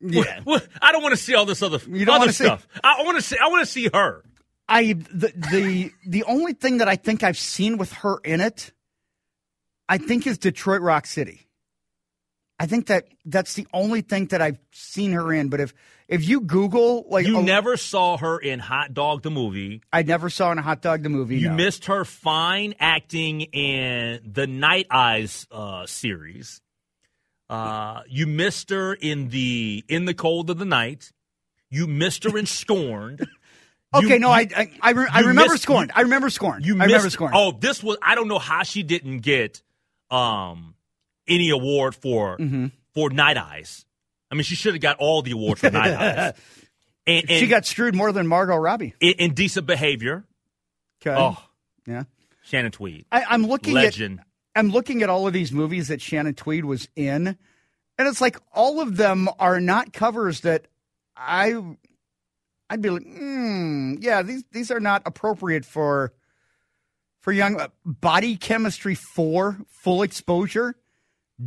Yeah. 0.01 0.39
Well, 0.45 0.61
I 0.81 0.91
don't 0.91 1.03
want 1.03 1.13
to 1.15 1.21
see 1.21 1.35
all 1.35 1.45
this 1.45 1.61
other, 1.61 1.79
You 1.87 2.03
other 2.03 2.19
wanna 2.19 2.33
see- 2.33 2.45
stuff. 2.45 2.67
I 2.83 3.03
want 3.03 3.17
to 3.17 3.21
see. 3.21 3.37
I 3.37 3.47
want 3.49 3.65
to 3.65 3.71
see 3.71 3.89
her. 3.93 4.23
I 4.67 4.93
the, 4.93 5.33
the 5.51 5.91
the 6.05 6.23
only 6.25 6.53
thing 6.53 6.77
that 6.77 6.87
I 6.87 6.95
think 6.95 7.21
I've 7.23 7.37
seen 7.37 7.77
with 7.77 7.91
her 7.93 8.19
in 8.23 8.39
it, 8.39 8.71
I 9.89 9.97
think 9.97 10.25
is 10.27 10.37
Detroit 10.37 10.81
Rock 10.81 11.05
City. 11.05 11.48
I 12.59 12.65
think 12.65 12.87
that 12.87 13.07
that's 13.25 13.53
the 13.53 13.65
only 13.73 14.01
thing 14.01 14.25
that 14.27 14.41
I've 14.41 14.59
seen 14.73 15.13
her 15.13 15.31
in. 15.31 15.47
But 15.49 15.61
if 15.61 15.73
if 16.09 16.27
you 16.27 16.41
Google 16.41 17.05
like 17.09 17.25
You 17.25 17.37
oh, 17.37 17.41
never 17.41 17.77
saw 17.77 18.17
her 18.17 18.37
in 18.37 18.59
Hot 18.59 18.93
Dog 18.93 19.21
the 19.21 19.31
movie. 19.31 19.81
I 19.93 20.03
never 20.03 20.29
saw 20.29 20.47
her 20.47 20.51
in 20.53 20.57
a 20.57 20.61
hot 20.61 20.81
dog 20.81 21.03
the 21.03 21.09
movie. 21.09 21.37
You 21.37 21.49
no. 21.49 21.55
missed 21.55 21.85
her 21.85 22.03
fine 22.03 22.73
acting 22.79 23.41
in 23.41 24.19
the 24.25 24.45
Night 24.47 24.87
Eyes 24.91 25.47
uh, 25.51 25.85
series. 25.85 26.61
Uh, 27.49 28.01
you 28.07 28.27
missed 28.27 28.69
her 28.69 28.93
in 28.93 29.29
the 29.29 29.83
In 29.87 30.05
the 30.05 30.13
Cold 30.13 30.49
of 30.49 30.57
the 30.59 30.65
Night. 30.65 31.11
You 31.69 31.87
missed 31.87 32.23
her 32.25 32.37
in 32.37 32.45
Scorned. 32.45 33.27
Okay, 33.91 34.13
You- 34.13 34.19
no, 34.19 34.29
I 34.29 34.47
I 34.55 34.71
I, 34.81 34.91
re- 34.91 35.07
I 35.11 35.19
remember 35.21 35.53
missed- 35.53 35.63
Scorned. 35.63 35.91
I 35.95 36.01
remember 36.01 36.29
Scorned. 36.29 36.63
You 36.63 36.75
I 36.75 36.83
remember 36.85 37.05
missed- 37.05 37.13
Scorned. 37.15 37.33
Oh, 37.35 37.51
this 37.51 37.81
was 37.81 37.97
I 38.03 38.13
don't 38.13 38.27
know 38.27 38.37
how 38.37 38.61
she 38.61 38.83
didn't 38.83 39.21
get 39.21 39.63
um, 40.11 40.75
any 41.29 41.49
award 41.49 41.95
for 41.95 42.37
Mm-hmm. 42.37 42.67
for 42.93 43.09
Night 43.09 43.37
Eyes. 43.37 43.85
I 44.31 44.35
mean, 44.35 44.43
she 44.43 44.55
should 44.55 44.73
have 44.73 44.81
got 44.81 44.97
all 44.97 45.21
the 45.21 45.31
awards 45.31 45.61
for 45.61 45.71
Night 45.71 45.91
Eyes. 45.93 46.33
And, 47.07 47.27
and 47.27 47.39
she 47.39 47.47
got 47.47 47.65
screwed 47.65 47.95
more 47.95 48.11
than 48.11 48.27
Margot 48.27 48.55
Robbie. 48.55 48.93
in, 48.99 49.15
indecent 49.17 49.65
behavior. 49.65 50.25
Okay. 51.01 51.15
Oh, 51.19 51.37
yeah. 51.87 52.03
Shannon 52.43 52.71
Tweed, 52.71 53.05
I, 53.11 53.23
I'm 53.27 53.47
looking 53.47 53.73
legend. 53.73 54.19
at 54.19 54.25
I'm 54.55 54.69
looking 54.69 55.01
at 55.01 55.09
all 55.09 55.25
of 55.25 55.33
these 55.33 55.51
movies 55.51 55.87
that 55.87 56.01
Shannon 56.01 56.35
Tweed 56.35 56.65
was 56.65 56.87
in, 56.95 57.25
and 57.27 57.37
it's 58.07 58.21
like 58.21 58.37
all 58.53 58.79
of 58.79 58.95
them 58.97 59.27
are 59.39 59.59
not 59.59 59.91
covers 59.91 60.41
that 60.41 60.67
I 61.17 61.55
I'd 62.69 62.81
be 62.81 62.91
like, 62.91 63.07
hmm, 63.07 63.95
yeah, 63.99 64.21
these 64.21 64.43
these 64.51 64.69
are 64.69 64.79
not 64.81 65.01
appropriate 65.07 65.65
for 65.65 66.13
for 67.21 67.31
young 67.31 67.59
uh, 67.59 67.69
body 67.85 68.35
chemistry 68.37 68.93
for 68.93 69.57
full 69.67 70.03
exposure, 70.03 70.75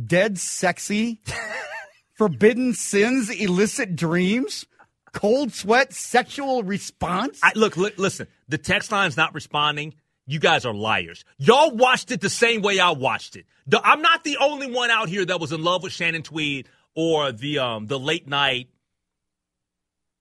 dead 0.05 0.37
sexy, 0.37 1.19
forbidden 2.13 2.73
sins, 2.73 3.29
illicit 3.29 3.95
dreams, 3.95 4.65
cold 5.13 5.53
sweat, 5.53 5.93
sexual 5.93 6.63
response. 6.63 7.39
I, 7.43 7.51
look, 7.55 7.77
li- 7.77 7.93
listen. 7.97 8.27
The 8.49 8.57
text 8.57 8.91
line's 8.91 9.17
not 9.17 9.33
responding. 9.33 9.93
You 10.25 10.39
guys 10.39 10.65
are 10.65 10.73
liars. 10.73 11.25
Y'all 11.37 11.75
watched 11.75 12.11
it 12.11 12.21
the 12.21 12.29
same 12.29 12.61
way 12.61 12.79
I 12.79 12.91
watched 12.91 13.35
it. 13.35 13.45
The, 13.67 13.81
I'm 13.83 14.01
not 14.01 14.23
the 14.23 14.37
only 14.37 14.71
one 14.71 14.89
out 14.89 15.09
here 15.09 15.25
that 15.25 15.39
was 15.39 15.51
in 15.51 15.63
love 15.63 15.83
with 15.83 15.91
Shannon 15.91 16.23
Tweed 16.23 16.67
or 16.95 17.31
the 17.31 17.59
um 17.59 17.87
the 17.87 17.99
late 17.99 18.27
night 18.27 18.69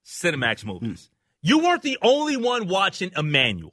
Cinemax 0.05 0.65
movies. 0.65 1.11
You 1.41 1.59
weren't 1.61 1.83
the 1.83 1.99
only 2.03 2.37
one 2.37 2.69
watching 2.69 3.11
Emmanuelle. 3.11 3.73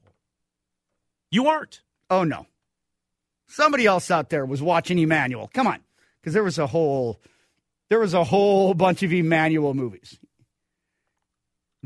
You 1.31 1.43
weren't. 1.43 1.81
Oh 2.09 2.23
no. 2.23 2.45
Somebody 3.47 3.85
else 3.85 4.11
out 4.11 4.29
there 4.29 4.45
was 4.45 4.61
watching 4.61 4.97
Emmanuelle. 4.97 5.51
Come 5.51 5.67
on. 5.67 5.79
Because 6.21 6.33
there 6.33 6.43
was 6.43 6.57
a 6.57 6.67
whole 6.67 7.21
there 7.89 7.99
was 7.99 8.13
a 8.13 8.23
whole 8.23 8.73
bunch 8.73 9.03
of 9.03 9.11
Emmanuelle 9.11 9.73
movies. 9.75 10.19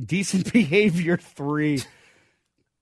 Decent 0.03 0.51
behavior 0.53 1.17
three. 1.17 1.81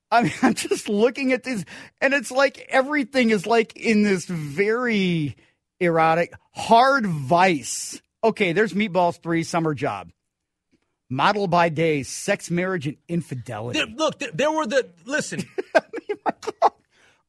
I 0.09 0.23
mean, 0.23 0.33
I'm 0.41 0.55
just 0.55 0.89
looking 0.89 1.31
at 1.31 1.43
this, 1.43 1.63
and 2.01 2.13
it's 2.13 2.31
like 2.31 2.67
everything 2.69 3.29
is 3.29 3.45
like 3.47 3.77
in 3.77 4.03
this 4.03 4.25
very 4.25 5.37
erotic, 5.79 6.33
hard 6.53 7.05
vice. 7.05 8.01
Okay, 8.23 8.51
there's 8.51 8.73
Meatballs 8.73 9.21
3, 9.23 9.43
Summer 9.43 9.73
Job. 9.73 10.11
Model 11.09 11.47
by 11.47 11.69
Day, 11.69 12.03
Sex, 12.03 12.51
Marriage, 12.51 12.87
and 12.87 12.97
Infidelity. 13.07 13.79
There- 13.79 13.87
look, 13.87 14.19
there, 14.19 14.31
there 14.33 14.51
were 14.51 14.65
the 14.67 14.89
listen. 15.05 15.43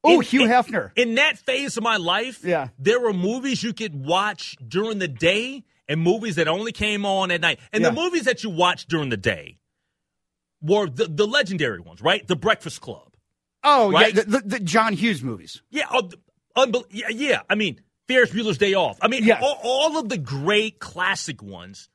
oh, 0.03 0.19
Hugh 0.19 0.41
Hefner. 0.41 0.91
In 0.95 1.15
that 1.15 1.37
phase 1.37 1.77
of 1.77 1.83
my 1.83 1.97
life, 1.97 2.43
Yeah. 2.43 2.69
there 2.79 2.99
were 2.99 3.13
movies 3.13 3.63
you 3.63 3.73
could 3.73 3.95
watch 4.05 4.55
during 4.67 4.99
the 4.99 5.07
day 5.07 5.63
and 5.87 5.99
movies 6.01 6.35
that 6.35 6.47
only 6.47 6.71
came 6.71 7.05
on 7.05 7.31
at 7.31 7.41
night. 7.41 7.59
And 7.71 7.83
the 7.83 7.91
movies 7.91 8.23
that 8.25 8.43
you 8.43 8.49
watched 8.49 8.89
during 8.89 9.09
the 9.09 9.17
day 9.17 9.57
were 10.61 10.87
the, 10.89 11.05
the 11.05 11.27
legendary 11.27 11.79
ones, 11.79 12.01
right? 12.01 12.25
The 12.27 12.35
Breakfast 12.35 12.81
Club. 12.81 13.09
Oh, 13.63 13.91
Right? 13.91 14.13
yeah, 14.15 14.23
the, 14.23 14.29
the, 14.39 14.47
the 14.47 14.59
John 14.59 14.93
Hughes 14.93 15.23
movies. 15.23 15.61
Yeah, 15.69 15.85
oh, 15.91 16.09
yeah, 16.89 17.07
yeah. 17.09 17.41
I 17.49 17.55
mean, 17.55 17.79
Ferris 18.07 18.31
Bueller's 18.31 18.57
Day 18.57 18.73
Off. 18.73 18.97
I 19.01 19.07
mean, 19.07 19.23
Yes. 19.23 19.41
all, 19.43 19.59
all 19.63 19.97
of 19.97 20.09
the 20.09 20.17
great 20.17 20.79
classic 20.79 21.41
ones. 21.41 21.89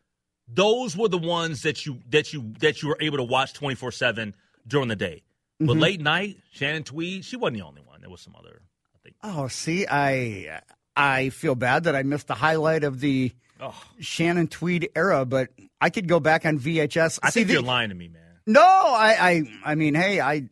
Those 0.50 0.96
were 0.96 1.08
the 1.08 1.18
ones 1.18 1.62
that 1.62 1.84
you 1.84 1.98
that 2.08 2.32
you 2.32 2.54
that 2.60 2.82
you 2.82 2.88
were 2.88 2.96
able 3.00 3.18
to 3.18 3.22
watch 3.24 3.52
twenty 3.52 3.74
four 3.74 3.92
seven 3.92 4.34
during 4.66 4.88
the 4.88 4.96
day. 4.96 5.22
But 5.60 5.72
Mm-hmm. 5.72 5.80
late 5.80 6.00
night, 6.00 6.36
Shannon 6.52 6.84
Tweed, 6.84 7.24
she 7.26 7.36
wasn't 7.36 7.58
the 7.58 7.64
only 7.66 7.82
one. 7.82 7.87
There 8.08 8.12
was 8.12 8.22
some 8.22 8.36
other. 8.38 8.62
I 8.94 8.98
think. 9.02 9.16
Oh, 9.22 9.48
see, 9.48 9.86
I 9.86 10.62
I 10.96 11.28
feel 11.28 11.54
bad 11.54 11.84
that 11.84 11.94
I 11.94 12.02
missed 12.04 12.26
the 12.26 12.34
highlight 12.34 12.82
of 12.84 13.00
the 13.00 13.32
Oh, 13.60 13.74
Shannon 14.00 14.48
Tweed 14.48 14.88
era, 14.96 15.26
but 15.26 15.48
I 15.78 15.90
could 15.90 16.08
go 16.08 16.20
back 16.20 16.46
on 16.46 16.58
VHS. 16.58 17.18
I 17.22 17.28
See, 17.28 17.40
think 17.40 17.48
the- 17.48 17.52
you're 17.54 17.62
lying 17.62 17.90
to 17.90 17.94
me, 17.94 18.08
man. 18.08 18.22
No, 18.46 18.62
I, 18.62 19.16
I 19.20 19.42
I 19.72 19.74
mean, 19.74 19.94
hey, 19.94 20.22
I 20.22 20.48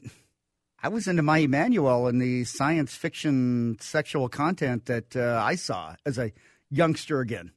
I 0.83 0.88
was 0.88 1.09
into 1.09 1.23
my 1.23 1.40
Emmanuelle 1.40 2.11
and 2.11 2.21
the 2.21 2.45
science 2.45 2.95
fiction 2.95 3.79
sexual 3.81 4.29
content 4.29 4.85
that 4.85 5.16
uh, 5.16 5.40
I 5.42 5.55
saw 5.55 5.95
as 6.05 6.19
a 6.19 6.31
youngster 6.71 7.21
again. 7.21 7.53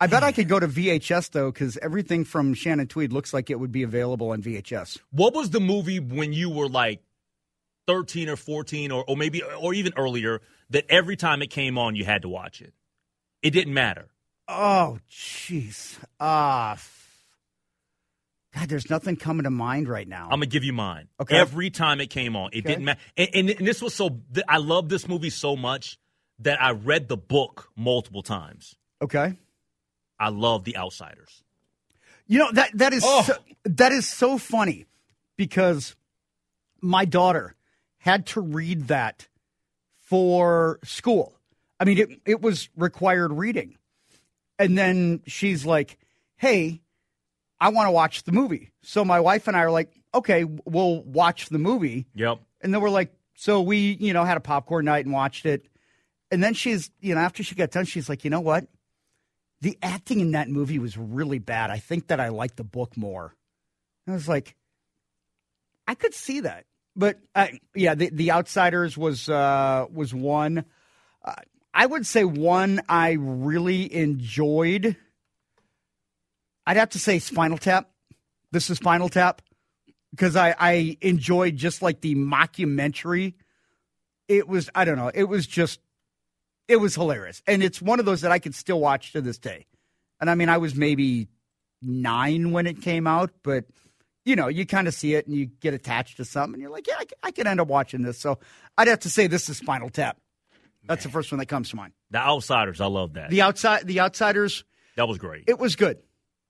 I 0.00 0.08
bet 0.08 0.24
I 0.24 0.32
could 0.32 0.48
go 0.48 0.58
to 0.58 0.66
VHS 0.66 1.30
though, 1.30 1.52
because 1.52 1.76
everything 1.76 2.24
from 2.24 2.54
Shannon 2.54 2.88
Tweed 2.88 3.12
looks 3.12 3.32
like 3.32 3.50
it 3.50 3.60
would 3.60 3.70
be 3.70 3.84
available 3.84 4.30
on 4.30 4.42
VHS. 4.42 4.98
What 5.12 5.32
was 5.34 5.50
the 5.50 5.60
movie 5.60 6.00
when 6.00 6.32
you 6.32 6.50
were 6.50 6.68
like 6.68 7.02
13 7.86 8.28
or 8.28 8.36
14 8.36 8.90
or, 8.92 9.04
or 9.08 9.16
maybe 9.16 9.42
or 9.42 9.74
even 9.74 9.92
earlier 9.96 10.40
that 10.70 10.84
every 10.88 11.16
time 11.16 11.42
it 11.42 11.48
came 11.50 11.76
on 11.78 11.96
you 11.96 12.04
had 12.04 12.22
to 12.22 12.28
watch 12.28 12.60
it? 12.60 12.72
It 13.42 13.50
didn't 13.50 13.74
matter. 13.74 14.08
Oh, 14.48 14.98
jeez. 15.10 15.96
Ah, 16.18 16.76
God, 18.54 18.68
there's 18.68 18.90
nothing 18.90 19.16
coming 19.16 19.44
to 19.44 19.50
mind 19.50 19.88
right 19.88 20.08
now. 20.08 20.24
I'm 20.24 20.30
gonna 20.40 20.46
give 20.46 20.64
you 20.64 20.72
mine. 20.72 21.08
Okay. 21.20 21.36
Every 21.38 21.70
time 21.70 22.00
it 22.00 22.10
came 22.10 22.34
on, 22.34 22.50
it 22.52 22.58
Okay. 22.58 22.68
didn't 22.68 22.84
matter. 22.84 23.00
And, 23.16 23.28
and, 23.32 23.50
and 23.50 23.66
this 23.66 23.80
was 23.80 23.94
so. 23.94 24.20
I 24.48 24.58
love 24.58 24.88
this 24.88 25.06
movie 25.08 25.30
so 25.30 25.56
much 25.56 25.98
that 26.40 26.60
I 26.60 26.70
read 26.72 27.08
the 27.08 27.16
book 27.16 27.68
multiple 27.76 28.22
times. 28.22 28.74
okay. 29.02 29.34
I 30.18 30.28
love 30.28 30.64
The 30.64 30.76
Outsiders. 30.76 31.42
You 32.26 32.40
know 32.40 32.50
that 32.52 32.70
that 32.74 32.92
is 32.92 33.02
Oh. 33.06 33.22
so, 33.22 33.34
that 33.64 33.90
is 33.92 34.06
so 34.06 34.36
funny 34.36 34.84
because 35.38 35.96
my 36.82 37.04
daughter 37.06 37.54
had 38.00 38.26
to 38.26 38.40
read 38.40 38.88
that 38.88 39.28
for 40.00 40.78
school. 40.84 41.38
I 41.78 41.84
mean, 41.84 41.98
it 41.98 42.20
it 42.26 42.42
was 42.42 42.68
required 42.76 43.32
reading, 43.32 43.78
and 44.58 44.76
then 44.76 45.22
she's 45.26 45.64
like, 45.64 45.96
"Hey, 46.36 46.82
I 47.58 47.70
want 47.70 47.86
to 47.86 47.92
watch 47.92 48.24
the 48.24 48.32
movie." 48.32 48.72
So 48.82 49.04
my 49.04 49.20
wife 49.20 49.48
and 49.48 49.56
I 49.56 49.60
are 49.60 49.70
like, 49.70 49.92
"Okay, 50.12 50.44
we'll 50.44 51.02
watch 51.02 51.48
the 51.48 51.58
movie." 51.58 52.06
Yep. 52.14 52.40
And 52.60 52.74
then 52.74 52.80
we're 52.82 52.90
like, 52.90 53.14
so 53.40 53.62
we, 53.62 53.96
you 53.98 54.12
know, 54.12 54.22
had 54.26 54.36
a 54.36 54.40
popcorn 54.40 54.84
night 54.84 55.06
and 55.06 55.14
watched 55.14 55.46
it. 55.46 55.64
And 56.30 56.44
then 56.44 56.52
she's, 56.52 56.90
you 57.00 57.14
know, 57.14 57.22
after 57.22 57.42
she 57.42 57.54
got 57.54 57.70
done, 57.70 57.86
she's 57.86 58.06
like, 58.06 58.22
you 58.22 58.28
know 58.28 58.40
what? 58.40 58.66
The 59.62 59.78
acting 59.82 60.20
in 60.20 60.32
that 60.32 60.50
movie 60.50 60.78
was 60.78 60.98
really 60.98 61.38
bad. 61.38 61.70
I 61.70 61.78
think 61.78 62.08
that 62.08 62.20
I 62.20 62.28
like 62.28 62.56
the 62.56 62.64
book 62.64 62.98
more. 62.98 63.34
I 64.06 64.12
was 64.12 64.28
like, 64.28 64.56
I 65.86 65.94
could 65.94 66.12
see 66.12 66.40
that. 66.40 66.66
But 66.96 67.18
uh, 67.34 67.48
yeah, 67.74 67.94
the, 67.94 68.10
the 68.10 68.32
Outsiders 68.32 68.96
was 68.98 69.28
uh, 69.28 69.86
was 69.92 70.12
one. 70.12 70.64
Uh, 71.24 71.34
I 71.72 71.86
would 71.86 72.06
say 72.06 72.24
one 72.24 72.80
I 72.88 73.12
really 73.12 73.92
enjoyed. 73.94 74.96
I'd 76.66 76.76
have 76.76 76.90
to 76.90 76.98
say 76.98 77.18
Spinal 77.18 77.58
Tap. 77.58 77.90
This 78.52 78.70
is 78.70 78.78
Spinal 78.78 79.08
Tap 79.08 79.42
because 80.10 80.36
I, 80.36 80.54
I 80.58 80.96
enjoyed 81.00 81.56
just 81.56 81.82
like 81.82 82.00
the 82.00 82.14
mockumentary. 82.14 83.34
It 84.28 84.48
was 84.48 84.68
I 84.74 84.84
don't 84.84 84.96
know. 84.96 85.10
It 85.12 85.24
was 85.24 85.46
just 85.46 85.80
it 86.68 86.76
was 86.76 86.94
hilarious, 86.94 87.42
and 87.46 87.62
it's 87.62 87.80
one 87.80 87.98
of 87.98 88.06
those 88.06 88.20
that 88.22 88.32
I 88.32 88.38
can 88.38 88.52
still 88.52 88.80
watch 88.80 89.12
to 89.12 89.20
this 89.20 89.38
day. 89.38 89.66
And 90.20 90.28
I 90.28 90.34
mean, 90.34 90.48
I 90.48 90.58
was 90.58 90.74
maybe 90.74 91.28
nine 91.82 92.52
when 92.52 92.66
it 92.66 92.82
came 92.82 93.06
out, 93.06 93.30
but 93.42 93.64
you 94.24 94.36
know, 94.36 94.48
you 94.48 94.66
kind 94.66 94.86
of 94.88 94.94
see 94.94 95.14
it 95.14 95.26
and 95.26 95.34
you 95.34 95.46
get 95.46 95.74
attached 95.74 96.16
to 96.18 96.24
something, 96.24 96.54
and 96.54 96.62
you're 96.62 96.70
like, 96.70 96.86
yeah, 96.86 96.96
I, 96.98 97.02
c- 97.04 97.16
I 97.22 97.30
could 97.30 97.46
end 97.46 97.60
up 97.60 97.68
watching 97.68 98.02
this. 98.02 98.18
So 98.18 98.38
I'd 98.78 98.88
have 98.88 99.00
to 99.00 99.10
say 99.10 99.26
this 99.26 99.48
is 99.48 99.56
Spinal 99.58 99.88
Tap. 99.90 100.18
That's 100.86 101.04
the 101.04 101.10
first 101.10 101.30
one 101.30 101.38
that 101.38 101.46
comes 101.46 101.70
to 101.70 101.76
mind. 101.76 101.92
The 102.10 102.18
Outsiders. 102.18 102.80
I 102.80 102.86
love 102.86 103.12
that. 103.14 103.30
The 103.30 103.42
outside, 103.42 103.86
the 103.86 104.00
Outsiders, 104.00 104.64
that 104.96 105.06
was 105.06 105.18
great. 105.18 105.44
it 105.46 105.58
was 105.58 105.76
good. 105.76 105.98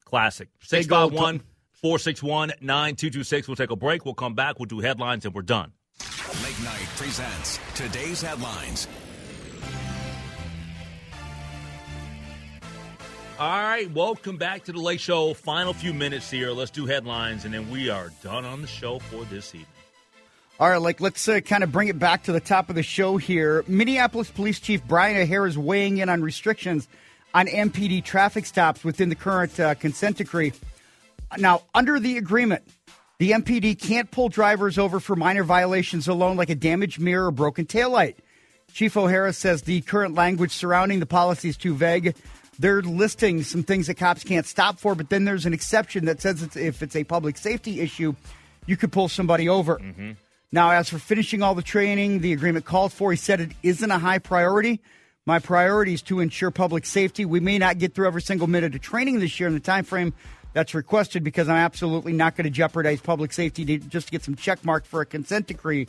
Classic. 0.04 0.48
They 0.70 0.85
go 0.85 1.09
651 1.09 1.40
461 1.72 2.49
9226. 2.61 3.49
We'll 3.49 3.57
take 3.57 3.70
a 3.70 3.76
break. 3.76 4.05
We'll 4.05 4.14
come 4.14 4.34
back. 4.34 4.59
We'll 4.59 4.66
do 4.66 4.80
headlines, 4.80 5.24
and 5.24 5.34
we're 5.34 5.42
done. 5.42 5.72
Late 6.45 6.61
Night 6.64 6.86
presents 6.97 7.59
today's 7.74 8.22
headlines. 8.22 8.86
All 13.41 13.49
right, 13.49 13.91
welcome 13.93 14.36
back 14.36 14.64
to 14.64 14.72
the 14.72 14.80
Lake 14.80 15.01
Show. 15.01 15.32
Final 15.32 15.72
few 15.72 15.95
minutes 15.95 16.30
here. 16.30 16.51
Let's 16.51 16.70
do 16.70 16.84
headlines, 16.84 17.47
and 17.47 17.55
then 17.55 17.70
we 17.70 17.88
are 17.88 18.11
done 18.22 18.45
on 18.45 18.61
the 18.61 18.66
show 18.66 18.99
for 18.99 19.24
this 19.24 19.55
evening. 19.55 19.66
All 20.59 20.68
right, 20.68 20.76
like 20.76 21.01
let's 21.01 21.26
uh, 21.26 21.41
kind 21.41 21.64
of 21.64 21.72
bring 21.72 21.88
it 21.88 21.99
back 21.99 22.24
to 22.24 22.32
the 22.32 22.41
top 22.41 22.68
of 22.68 22.76
the 22.76 22.82
show 22.82 23.16
here. 23.16 23.64
Minneapolis 23.66 24.30
Police 24.30 24.61
Chief 24.61 24.86
Brian 24.86 25.16
O'Hara 25.16 25.49
is 25.49 25.57
weighing 25.57 25.97
in 25.97 26.11
on 26.11 26.20
restrictions 26.20 26.86
on 27.32 27.47
MPD 27.47 28.05
traffic 28.05 28.45
stops 28.45 28.84
within 28.84 29.09
the 29.09 29.14
current 29.14 29.59
uh, 29.59 29.74
consent 29.74 30.18
decree. 30.18 30.53
Now, 31.38 31.62
under 31.74 31.99
the 31.99 32.18
agreement, 32.18 32.64
the 33.16 33.30
MPD 33.30 33.80
can't 33.80 34.11
pull 34.11 34.28
drivers 34.28 34.76
over 34.76 35.01
for 35.01 35.16
minor 35.16 35.45
violations 35.45 36.09
alone, 36.09 36.36
like 36.36 36.51
a 36.51 36.55
damaged 36.55 37.01
mirror 37.01 37.28
or 37.28 37.30
broken 37.30 37.64
taillight. 37.64 38.16
Chief 38.74 38.95
O'Hara 38.99 39.32
says 39.32 39.62
the 39.62 39.80
current 39.80 40.14
language 40.14 40.53
surrounding 40.53 41.01
the 41.01 41.07
policy 41.07 41.49
is 41.49 41.57
too 41.57 41.74
vague. 41.74 42.14
They're 42.61 42.82
listing 42.82 43.42
some 43.42 43.62
things 43.62 43.86
that 43.86 43.94
cops 43.94 44.22
can't 44.22 44.44
stop 44.44 44.78
for, 44.78 44.94
but 44.94 45.08
then 45.08 45.24
there's 45.24 45.46
an 45.46 45.54
exception 45.54 46.04
that 46.04 46.20
says 46.20 46.42
it's, 46.42 46.56
if 46.56 46.82
it's 46.82 46.94
a 46.94 47.04
public 47.04 47.38
safety 47.38 47.80
issue, 47.80 48.14
you 48.66 48.76
could 48.76 48.92
pull 48.92 49.08
somebody 49.08 49.48
over. 49.48 49.78
Mm-hmm. 49.78 50.11
Now, 50.52 50.70
as 50.72 50.90
for 50.90 50.98
finishing 50.98 51.42
all 51.42 51.54
the 51.54 51.62
training 51.62 52.20
the 52.20 52.34
agreement 52.34 52.66
called 52.66 52.92
for, 52.92 53.12
he 53.12 53.16
said 53.16 53.40
it 53.40 53.52
isn't 53.62 53.90
a 53.90 53.98
high 53.98 54.18
priority, 54.18 54.82
My 55.26 55.38
priority 55.38 55.94
is 55.94 56.02
to 56.02 56.20
ensure 56.20 56.50
public 56.50 56.84
safety. 56.86 57.24
We 57.24 57.40
may 57.40 57.58
not 57.58 57.78
get 57.78 57.94
through 57.94 58.06
every 58.06 58.22
single 58.22 58.46
minute 58.46 58.74
of 58.74 58.80
training 58.80 59.20
this 59.20 59.38
year 59.38 59.46
in 59.48 59.54
the 59.54 59.61
time 59.61 59.84
frame 59.84 60.12
that's 60.54 60.74
requested 60.74 61.22
because 61.22 61.48
I'm 61.48 61.56
absolutely 61.56 62.12
not 62.12 62.36
going 62.36 62.44
to 62.44 62.50
jeopardize 62.50 63.00
public 63.00 63.32
safety 63.32 63.64
to, 63.64 63.78
just 63.78 64.08
to 64.08 64.12
get 64.12 64.24
some 64.24 64.34
check 64.34 64.64
mark 64.64 64.84
for 64.84 65.00
a 65.00 65.06
consent 65.06 65.46
decree. 65.46 65.86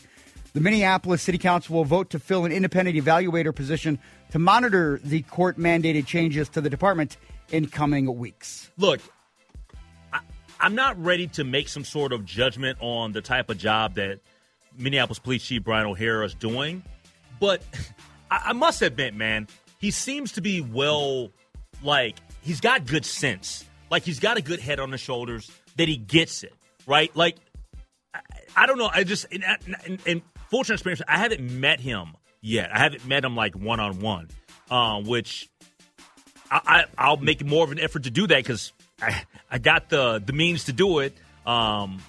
The 0.54 0.60
Minneapolis 0.60 1.22
City 1.22 1.38
Council 1.38 1.76
will 1.76 1.86
vote 1.86 2.10
to 2.10 2.20
fill 2.20 2.44
an 2.44 2.52
independent 2.52 2.98
evaluator 2.98 3.56
position 3.56 4.00
to 4.32 4.40
monitor 4.40 5.00
the 5.04 5.22
court 5.24 5.58
mandated 5.58 6.06
changes 6.06 6.50
to 6.50 6.62
the 6.62 6.70
department 6.70 7.18
in 7.52 7.68
coming 7.68 8.18
weeks. 8.18 8.70
Look, 8.78 9.00
I, 10.12 10.20
I'm 10.60 10.76
not 10.76 11.02
ready 11.02 11.28
to 11.28 11.46
make 11.46 11.70
some 11.70 11.86
sort 11.86 12.12
of 12.12 12.26
judgment 12.26 12.78
on 12.82 13.14
the 13.14 13.22
type 13.22 13.50
of 13.50 13.58
job 13.58 13.96
that 13.96 14.20
Minneapolis 14.78 15.20
Police 15.20 15.44
Chief 15.44 15.64
Brian 15.64 15.88
O'Hara 15.88 16.26
is 16.26 16.34
doing, 16.34 16.84
but 17.40 17.64
I, 18.32 18.42
I 18.48 18.54
must 18.54 18.82
admit, 18.82 19.14
man, 19.14 19.48
he 19.80 19.92
seems 19.92 20.34
to 20.34 20.42
be 20.42 20.60
well, 20.60 21.32
like, 21.82 22.18
he's 22.42 22.60
got 22.60 22.86
good 22.86 23.06
sense. 23.06 23.66
Like, 23.90 24.04
he's 24.04 24.20
got 24.20 24.38
a 24.38 24.42
good 24.42 24.60
head 24.60 24.80
on 24.80 24.92
his 24.92 25.02
shoulders 25.02 25.50
that 25.78 25.88
he 25.88 25.98
gets 25.98 26.44
it, 26.44 26.54
right? 26.86 27.14
Like, 27.16 27.38
I, 28.56 28.66
don't 28.66 28.78
know. 28.78 28.90
I 28.92 29.04
just, 29.04 29.26
and, 29.32 29.44
in, 29.86 30.00
in 30.06 30.22
full 30.52 30.64
transparency, 30.64 31.04
I 31.08 31.18
haven't 31.18 31.42
met 31.42 31.80
him 31.80 32.16
yet. 32.42 32.70
I 32.72 32.78
haven't 32.78 33.08
met 33.08 33.26
him 33.26 33.36
like 33.36 33.56
one 33.56 33.80
on 33.80 34.00
one, 34.00 34.28
which 35.06 35.50
I, 36.52 36.86
I 36.98 37.10
will 37.10 37.18
make 37.18 37.44
more 37.44 37.64
of 37.64 37.72
an 37.72 37.80
effort 37.80 38.04
to 38.04 38.12
do 38.12 38.28
that 38.28 38.38
because 38.38 38.72
I 39.02 39.24
I 39.50 39.58
got 39.58 39.90
the 39.90 40.22
the 40.24 40.34
means 40.34 40.66
to 40.66 40.74
do 40.74 41.00
it. 41.00 41.16
Um, 41.46 42.02